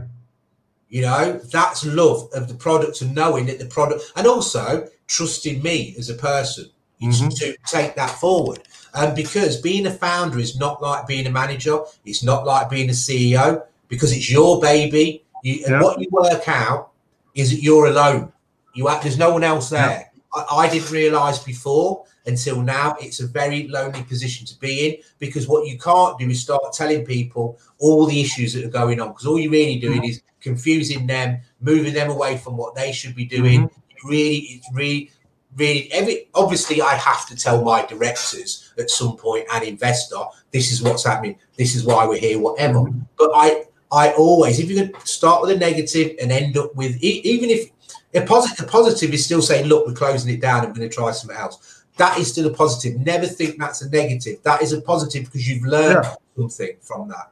[0.89, 5.61] You know, that's love of the product and knowing that the product, and also trusting
[5.63, 6.65] me as a person
[7.01, 7.33] Mhm.
[7.39, 8.59] to take that forward.
[8.93, 12.89] And because being a founder is not like being a manager, it's not like being
[12.89, 15.23] a CEO because it's your baby.
[15.43, 15.81] You, and Yeah.
[15.81, 16.91] what you work out
[17.33, 18.31] is that you're alone.
[18.73, 20.11] You have, there's no one else there.
[20.33, 24.97] I, I didn't realize before until now it's a very lonely position to be in
[25.19, 28.99] because what you can't do is start telling people all the issues that are going
[29.01, 30.09] on because all you're really doing mm-hmm.
[30.09, 33.61] is confusing them, moving them away from what they should be doing.
[33.67, 34.09] Mm-hmm.
[34.09, 35.11] Really, it's really,
[35.55, 40.17] really every obviously I have to tell my directors at some point an investor
[40.51, 42.85] this is what's happening, this is why we're here, whatever.
[43.17, 46.97] But I I always if you can start with a negative and end up with
[47.01, 47.69] even if
[48.13, 50.65] a positive, a positive is still saying, look, we're closing it down.
[50.65, 51.83] I'm going to try something else.
[51.97, 52.99] That is still a positive.
[52.99, 54.41] Never think that's a negative.
[54.43, 56.15] That is a positive because you've learned Yeah.
[56.35, 57.31] something from that.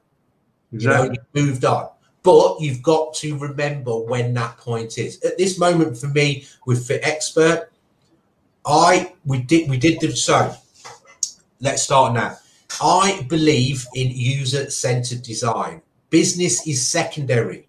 [0.72, 1.90] You know, you've moved on.
[2.22, 5.22] But you've got to remember when that point is.
[5.24, 7.70] At this moment, for me, with Fit Expert,
[8.66, 10.54] I we did we did the so.
[11.62, 12.38] Let's start now.
[12.82, 15.82] I believe in user-centered design.
[16.10, 17.68] Business is secondary.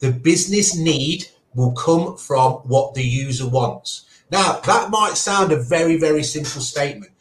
[0.00, 4.06] The business need will come from what the user wants.
[4.32, 7.12] Now, that might sound a very, very simple statement.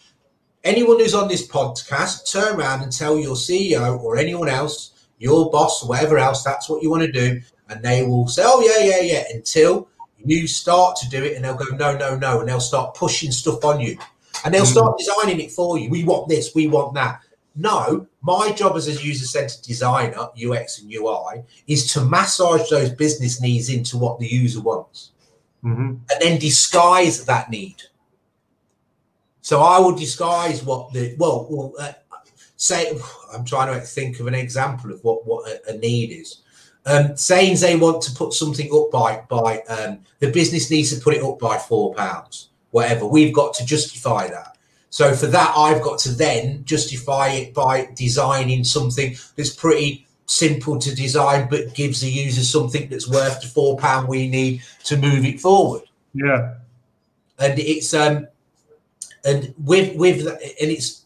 [0.64, 5.52] Anyone who's on this podcast, turn around and tell your CEO or anyone else, your
[5.52, 7.40] boss, whatever else, that's what you want to do.
[7.70, 11.36] And they will say, oh, yeah, yeah, yeah, until you start to do it.
[11.36, 12.40] And they'll go, no, no, no.
[12.40, 13.98] And they'll start pushing stuff on you.
[14.44, 15.90] And they'll start designing it for you.
[15.90, 17.22] We want this, we want that.
[17.56, 22.92] No, my job as a user centered designer, UX and UI, is to massage those
[22.92, 25.12] business needs into what the user wants
[25.62, 27.82] hmm and then disguise that need.
[29.42, 31.94] So I will disguise what the well, well uh,
[32.56, 32.98] say
[33.34, 36.42] I'm trying to think of an example of what what a, a need is.
[36.86, 41.02] Um, saying they want to put something up by by um, the business needs to
[41.02, 43.06] put it up by four pounds, whatever.
[43.06, 44.58] We've got to justify that.
[44.90, 50.80] So for that, I've got to then justify it by designing something that's pretty simple
[50.80, 54.98] to design, but gives the user something that's worth the four pound we need to
[54.98, 55.84] move it forward.
[56.14, 56.56] yeah
[57.38, 58.28] And it's um,
[59.26, 61.06] and with with that, and it's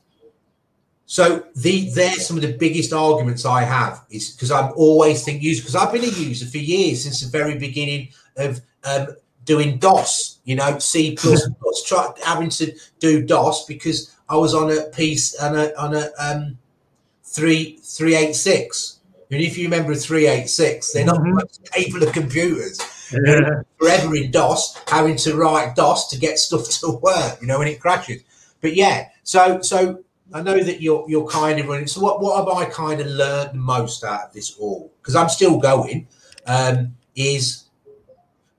[1.05, 5.43] so the they're some of the biggest arguments I have is because I'm always think
[5.43, 9.07] user because I've been a user for years since the very beginning of um,
[9.45, 14.53] doing DOS, you know, C plus plus, try having to do DOS because I was
[14.53, 16.57] on a piece on a on a um
[17.23, 18.99] three three eight six.
[19.31, 21.33] And if you remember three eight six, they're not Mhm.
[21.33, 22.79] most capable of computers.
[23.11, 23.61] Yeah.
[23.79, 27.67] Forever in DOS, having to write DOS to get stuff to work, you know, when
[27.67, 28.21] it crashes.
[28.61, 29.99] But yeah, so so
[30.33, 31.87] I know that you're you're kind of running.
[31.87, 34.91] So what what have I kind of learned most out of this all?
[35.01, 36.07] Because I'm still going.
[36.45, 37.63] Um, is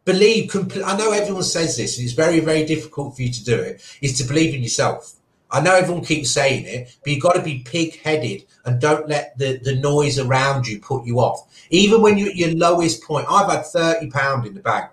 [0.05, 0.51] believe.
[0.51, 3.59] Compl- I know everyone says this, and it's very very difficult for you to do
[3.59, 3.83] it.
[4.01, 5.15] Is to believe in yourself.
[5.51, 9.09] I know everyone keeps saying it, but you've got to be pig headed and don't
[9.09, 11.47] let the, the noise around you put you off.
[11.71, 14.91] Even when you're at your lowest point, I've had thirty pound in the bank,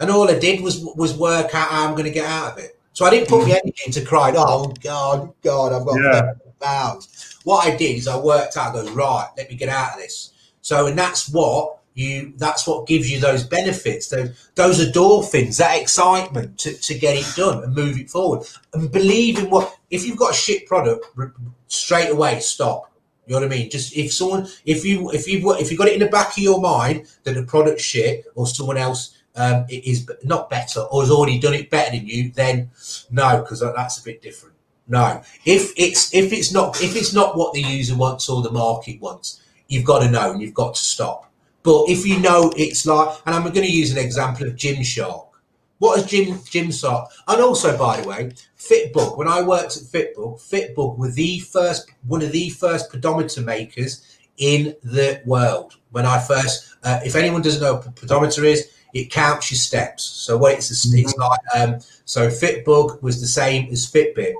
[0.00, 2.58] and all I did was was work out how I'm going to get out of
[2.58, 2.78] it.
[2.92, 6.32] So I didn't put my energy into crying, oh God, God, I've got yeah.
[6.60, 7.38] pounds.
[7.44, 9.98] What I did is I worked out, I go, right, let me get out of
[9.98, 10.32] this.
[10.60, 15.80] So and that's what you that's what gives you those benefits, those those endorphins, that
[15.80, 18.46] excitement to, to get it done and move it forward.
[18.72, 21.06] And believe in what if you've got a shit product,
[21.68, 22.90] straight away stop.
[23.26, 23.70] You know what I mean?
[23.70, 26.42] Just if someone, if you, if you, if you got it in the back of
[26.42, 31.10] your mind that the product's shit or someone else um, is not better or has
[31.10, 32.70] already done it better than you, then
[33.10, 34.56] no, because that's a bit different.
[34.88, 38.50] No, if it's if it's not if it's not what the user wants or the
[38.50, 41.31] market wants, you've got to know and you've got to stop.
[41.62, 45.28] But if you know it's like, and I'm going to use an example of Gymshark.
[45.78, 47.08] What is Jim Gymshark?
[47.26, 49.18] And also, by the way, Fitbug.
[49.18, 54.18] When I worked at Fitbug, Fitbug were the first one of the first pedometer makers
[54.38, 55.76] in the world.
[55.90, 59.58] When I first, uh, if anyone doesn't know what a pedometer is, it counts your
[59.58, 60.04] steps.
[60.04, 61.20] So what it's, a, it's mm-hmm.
[61.20, 64.34] like um, so Fitbug was the same as Fitbit.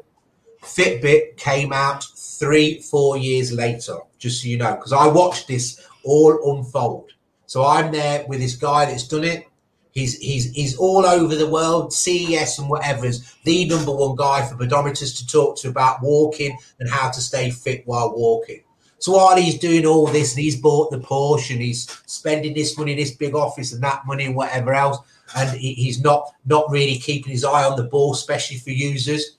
[0.62, 5.84] Fitbit came out three four years later, just so you know, because I watched this
[6.04, 7.12] all unfold.
[7.46, 9.46] So I'm there with this guy that's done it.
[9.92, 13.04] He's he's he's all over the world, CES and whatever.
[13.04, 17.20] Is the number one guy for pedometers to talk to about walking and how to
[17.20, 18.62] stay fit while walking.
[18.98, 22.78] So while he's doing all this and he's bought the Porsche and he's spending this
[22.78, 24.98] money, this big office and that money and whatever else,
[25.36, 29.36] and he, he's not not really keeping his eye on the ball, especially for users.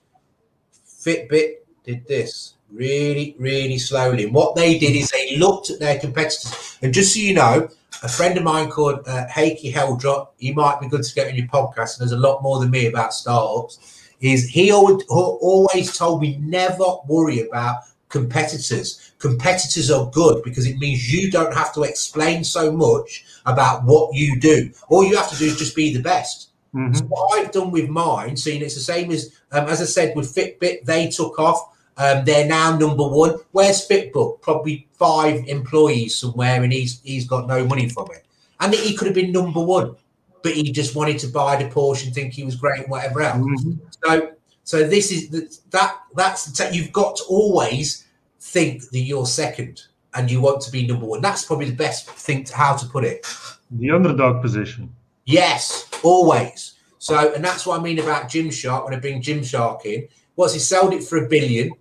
[0.85, 4.25] Fitbit did this really, really slowly.
[4.25, 6.77] And what they did is they looked at their competitors.
[6.81, 7.69] And just so you know,
[8.01, 11.35] a friend of mine called uh, Heikki Haldre, he might be good to get on
[11.35, 14.01] your podcast, and there's a lot more than me about startups.
[14.19, 17.77] Is he always, always told me never worry about
[18.09, 19.11] competitors.
[19.19, 24.13] Competitors are good because it means you don't have to explain so much about what
[24.13, 24.69] you do.
[24.89, 26.49] All you have to do is just be the best.
[26.73, 26.93] Mm-hmm.
[26.93, 30.15] So what I've done with mine, seeing it's the same as um, as I said
[30.15, 31.72] with Fitbit, they took off.
[31.97, 33.37] Um, they're now number one.
[33.51, 34.41] Where's Fitbit?
[34.41, 38.25] Probably five employees somewhere, and he's he's got no money from it.
[38.59, 39.95] And he could have been number one,
[40.41, 43.21] but he just wanted to buy the Porsche and think he was great and whatever
[43.21, 43.37] else.
[43.37, 43.73] Mm-hmm.
[44.03, 44.31] So
[44.63, 48.07] so this is that that's the te- you've got to always
[48.39, 49.81] think that you're second
[50.15, 51.21] and you want to be number one.
[51.21, 53.25] That's probably the best thing to how to put it.
[53.71, 54.93] The underdog position.
[55.25, 56.73] Yes, always.
[56.99, 60.07] So, and that's what I mean about Gymshark when I bring Gymshark in.
[60.35, 61.71] Was he sold it for a billion?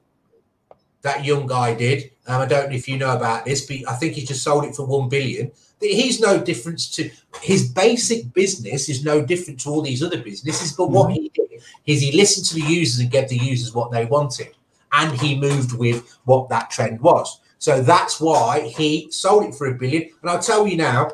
[1.02, 2.10] That young guy did.
[2.26, 4.64] Um, I don't know if you know about this, but I think he just sold
[4.64, 5.50] it for one billion.
[5.80, 10.72] He's no difference to his basic business is no different to all these other businesses.
[10.72, 11.22] But what mm-hmm.
[11.22, 14.54] he did is he listened to the users and gave the users what they wanted
[14.92, 17.40] and he moved with what that trend was.
[17.58, 20.10] So that's why he sold it for a billion.
[20.20, 21.12] And I'll tell you now,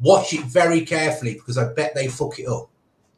[0.00, 2.68] watch it very carefully because I bet they fuck it up.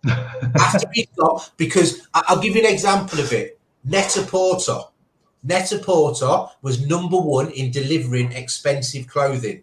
[0.06, 3.58] After he got, because I'll give you an example of it.
[5.44, 6.26] Net-a-Porter.
[6.26, 9.62] Net-a-Porter was number one in delivering expensive clothing.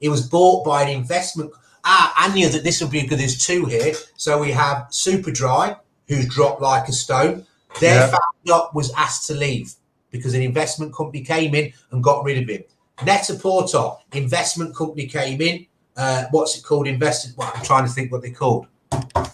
[0.00, 1.52] It was bought by an investment.
[1.84, 3.18] Ah, I knew that this would be good.
[3.18, 3.94] There's two here.
[4.16, 5.78] So we have Superdry,
[6.08, 7.46] who's dropped like a stone.
[7.80, 8.16] Their yeah.
[8.46, 9.74] founder was asked to leave
[10.10, 12.62] because an investment company came in and got rid of him.
[13.04, 15.66] Net-a-Porter, investment company came in.
[15.96, 16.86] Uh, what's it called?
[16.86, 17.34] Investors.
[17.36, 18.66] Well, I'm trying to think what they're called.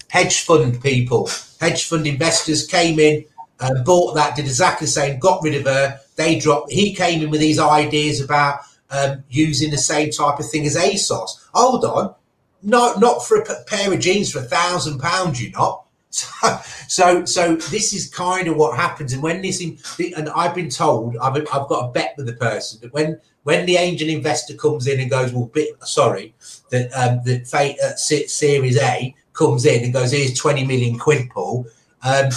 [0.09, 1.29] Hedge fund people,
[1.61, 3.25] hedge fund investors came in,
[3.61, 6.01] uh, bought that, did exactly the same, got rid of her.
[6.17, 6.73] They dropped.
[6.73, 10.77] He came in with these ideas about um, using the same type of thing as
[10.77, 11.49] ASOS.
[11.55, 12.15] Hold on,
[12.63, 15.43] no, not for a pair of jeans for a thousand pounds.
[15.43, 15.85] You're not.
[16.11, 19.13] So, so, so this is kind of what happens.
[19.13, 22.81] And when this, and I've been told, I've, I've got a bet with the person
[22.81, 26.35] that when when the angel investor comes in and goes, well, bit, sorry,
[26.71, 31.31] that um, the fate uh, Series A comes in and goes, here's 20 million quid,
[31.31, 31.67] Paul.
[32.03, 32.29] Um,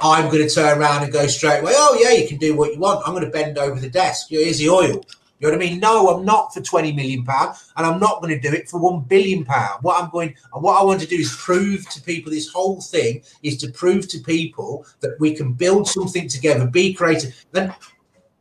[0.00, 1.72] I'm going to turn around and go straight away.
[1.74, 3.06] Oh yeah, you can do what you want.
[3.06, 4.26] I'm going to bend over the desk.
[4.30, 5.04] Here's the oil.
[5.40, 5.80] You know what I mean?
[5.80, 8.80] No, I'm not for 20 million pound, and I'm not going to do it for
[8.80, 9.82] one billion pound.
[9.82, 12.30] What I'm going, and what I want to do is prove to people.
[12.30, 16.94] This whole thing is to prove to people that we can build something together, be
[16.94, 17.44] creative.
[17.52, 17.74] Then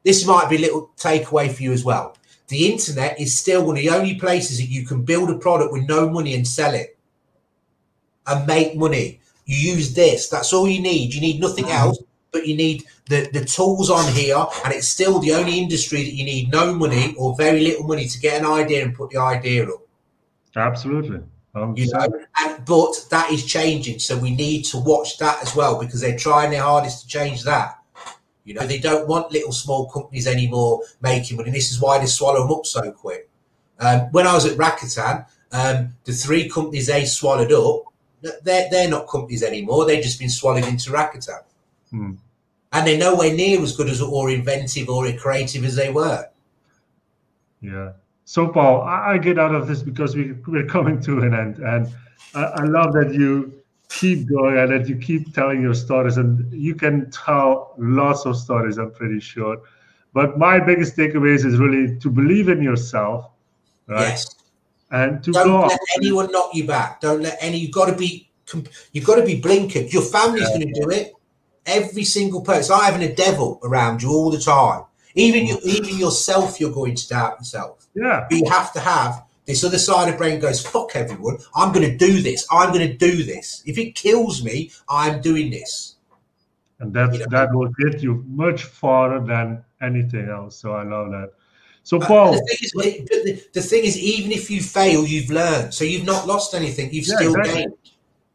[0.04, 2.16] this might be a little takeaway for you as well.
[2.48, 5.74] the internet is still one of the only places that you can build a product
[5.74, 6.98] with no money and sell it
[8.28, 9.20] and make money.
[9.46, 10.30] You use this.
[10.30, 11.14] That's all you need.
[11.14, 11.88] You need nothing Mm-hmm.
[11.88, 12.00] else,
[12.32, 14.44] but you need the, the tools on here.
[14.64, 18.08] And it's still the only industry that you need no money or very little money
[18.08, 19.82] to get an idea and put the idea up.
[20.56, 21.20] Absolutely.
[21.56, 22.08] Um, You know,
[22.40, 24.00] and but that is changing.
[24.00, 27.44] So we need to watch that as well because they're trying their hardest to change
[27.44, 27.78] that.
[28.44, 31.52] You know, they don't want little small companies anymore making money.
[31.52, 33.30] This is why they swallow them up so quick.
[33.80, 37.84] Um, when I was at Rakuten, um, the three companies they swallowed up,
[38.44, 39.86] they're, they're not companies anymore.
[39.86, 41.44] They've just been swallowed into Rakuten.
[41.90, 42.12] Hmm.
[42.72, 46.28] And they're nowhere near as good as or inventive or creative as they were.
[47.62, 47.92] Yeah.
[48.26, 51.60] So, Paul, I, I get out of this because we, we're coming to an end.
[51.60, 51.88] And
[52.34, 53.54] I, I love that you
[53.90, 56.18] keep going and that you keep telling your stories.
[56.18, 59.62] And you can tell lots of stories, I'm pretty sure.
[60.14, 63.30] But my biggest takeaways is really to believe in yourself,
[63.88, 64.10] right?
[64.10, 64.36] Yes.
[64.94, 67.02] And to Don't go let anyone knock you back.
[67.02, 67.58] Don't let any.
[67.58, 68.30] You've got to be.
[68.92, 69.92] You've got to be blinkered.
[69.92, 71.14] Your family's going to do it.
[71.66, 72.60] Every single person.
[72.60, 74.84] It's like having a devil around you all the time.
[75.16, 77.88] Even you, even yourself, you're going to doubt yourself.
[77.96, 78.28] Yeah.
[78.30, 81.38] But you have to have this other side of brain goes fuck everyone.
[81.56, 82.46] I'm going to do this.
[82.52, 83.64] I'm going to do this.
[83.66, 85.96] If it kills me, I'm doing this.
[86.80, 87.26] And that, You know?
[87.32, 90.58] that will get you much farther than anything else.
[90.58, 91.32] So I love that.
[91.84, 95.74] So, Paul, the thing is, the, the thing is, even if you fail, you've learned.
[95.74, 96.94] So you've not lost anything.
[96.94, 97.62] You've Yeah, still exactly.
[97.64, 97.74] gained.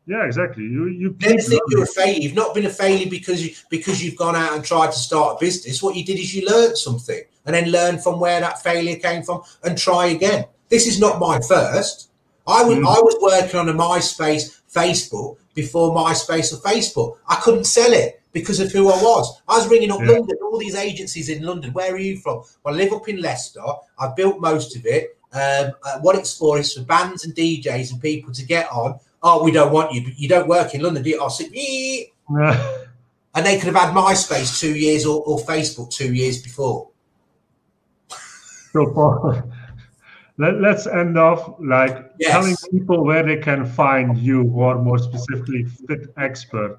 [0.07, 0.64] yeah, exactly.
[0.64, 2.20] You you never think you're a failure.
[2.20, 5.36] You've not been a failure because you because you've gone out and tried to start
[5.36, 5.82] a business.
[5.82, 9.22] What you did is you learned something and then learn from where that failure came
[9.22, 10.44] from and try again.
[10.68, 12.11] This is not my first.
[12.46, 12.86] I was Mm.
[12.86, 17.16] I was working on a MySpace Facebook before MySpace or Facebook.
[17.29, 19.41] I couldn't sell it because of who I was.
[19.49, 20.12] I was ringing up Yeah.
[20.12, 21.73] London, all these agencies in London.
[21.73, 22.43] Where are you from?
[22.62, 23.62] Well, I live up in Leicester.
[23.99, 25.16] I built most of it.
[25.33, 28.99] Um, uh, what it's for is for bands and DJs and people to get on.
[29.23, 30.03] Oh, we don't want you.
[30.05, 31.21] but You don't work in London, do you?
[31.21, 31.53] I'll sit.
[31.55, 32.12] "Ee."
[33.35, 36.89] And they could have had MySpace two years or, or Facebook two years before.
[38.73, 39.43] So, Paul,
[40.39, 42.30] let, let's end off like Yes.
[42.32, 46.78] telling people where they can find you, or more specifically, Fit Expert.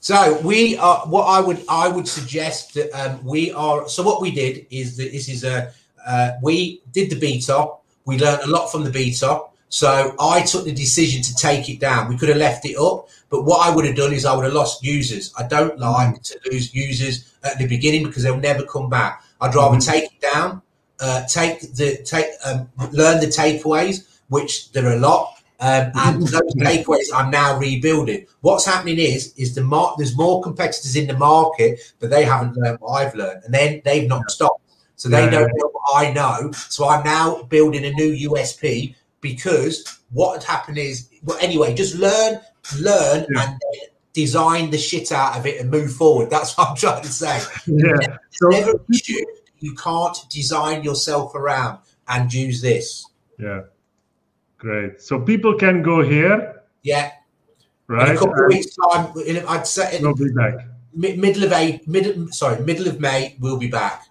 [0.00, 1.00] So we are.
[1.06, 3.88] What I would I would suggest that um, we are.
[3.88, 5.72] So what we did is that this is a.
[6.06, 7.68] Uh, we did the beta.
[8.04, 9.42] We learned a lot from the beta.
[9.70, 12.08] So I took the decision to take it down.
[12.08, 14.44] We could have left it up, but what I would have done is I would
[14.44, 15.30] have lost users.
[15.36, 19.22] I don't like to lose users at the beginning because they'll never come back.
[19.42, 19.84] I'd rather Mhm.
[19.86, 20.62] take it down,
[21.00, 26.22] uh, take the take, um, learn the takeaways, which there are a lot, um, and
[26.22, 28.26] those takeaways I'm now rebuilding.
[28.40, 32.56] What's happening is is the mar- there's more competitors in the market, but they haven't
[32.56, 34.62] learned what I've learned, and then they've not stopped,
[34.96, 36.52] so they Yeah, don't know what I know.
[36.52, 41.94] So I'm now building a new USP because what had happened is well anyway, just
[41.96, 42.40] learn,
[42.78, 43.42] learn, Yeah.
[43.50, 43.60] and
[44.14, 46.28] design the shit out of it and move forward.
[46.30, 47.40] That's what I'm trying to say.
[47.66, 48.16] Yeah.
[48.30, 49.24] So, Never an issue.
[49.60, 51.78] You can't design yourself around
[52.08, 53.06] and use this.
[53.38, 53.62] yeah.
[54.58, 55.00] Great.
[55.00, 57.12] So people can go here, Yeah.
[57.88, 58.16] In right?
[58.16, 59.12] a couple of weeks' time,
[59.48, 60.66] I'd say We'll be back.
[60.92, 64.08] middle of May, middle sorry, middle of May, we'll be back.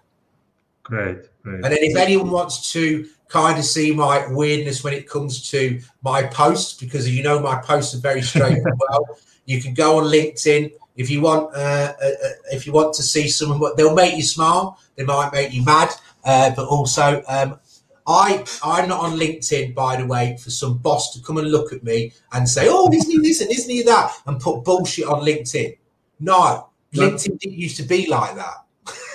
[0.84, 1.18] Great.
[1.42, 1.54] Great.
[1.56, 5.80] And then if anyone wants to kind of see my weirdness when it comes to
[6.02, 9.04] my posts, because you know my posts are very straight as well,
[9.44, 10.72] you can go on LinkedIn.
[10.98, 14.22] If you want, uh, uh, uh, if you want to see someone, they'll make you
[14.22, 14.78] smile.
[14.96, 15.90] They might make you mad,
[16.24, 17.58] uh, but also, um,
[18.06, 21.72] I I'm not on LinkedIn, by the way, for some boss to come and look
[21.72, 25.06] at me and say, "Oh, isn't he this and isn't he that?" and put bullshit
[25.06, 25.78] on LinkedIn.
[26.20, 26.68] No.
[26.94, 28.56] LinkedIn didn't used to be like that.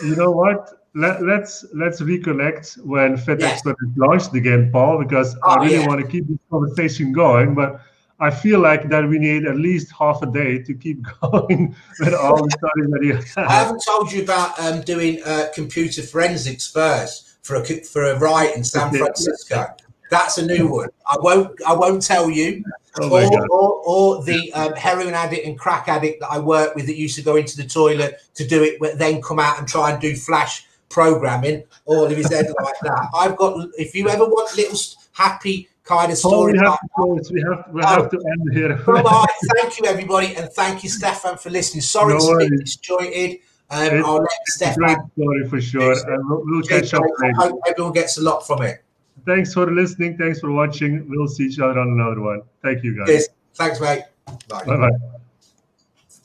[0.03, 0.79] you know what?
[0.95, 3.65] Let, let's let's reconnect when FedEx Yes.
[3.97, 5.87] Launched again, Paul, because Oh, I really yeah.
[5.87, 7.55] want to keep this conversation going.
[7.55, 7.81] But
[8.19, 12.13] I feel like that we need at least half a day to keep going with
[12.13, 13.67] all the studies that you I have.
[13.67, 18.55] haven't told you about um, doing uh, computer forensics first for a for a riot
[18.55, 19.75] in San Francisco.
[20.09, 20.89] That's a new one.
[21.07, 22.63] I won't I won't tell you.
[23.01, 26.85] Oh or, or, or the um, heroin addict and crack addict that I work with
[26.85, 29.67] that used to go into the toilet to do it, but then come out and
[29.67, 33.07] try and do flash programming, all of his head like that.
[33.15, 33.67] I've got.
[33.79, 34.77] If you ever want little
[35.13, 37.29] happy kind of story, we have to.
[37.31, 38.81] We have we have to end here.
[38.87, 41.81] Well, right, thank you, everybody, and thank you, Stefan, for listening.
[41.81, 43.39] Sorry No to be disjointed.
[43.69, 45.11] Um, It's I'll let Stefan.
[45.11, 48.61] story for sure, and we'll, we'll catch up I hope everyone gets a lot from
[48.63, 48.83] it.
[49.25, 50.17] Thanks for listening.
[50.17, 51.07] Thanks for watching.
[51.09, 52.41] We'll see each other on another one.
[52.61, 53.07] Thank you, guys.
[53.07, 53.29] Cheers.
[53.55, 54.03] Thanks, mate.
[54.47, 54.89] Bye bye.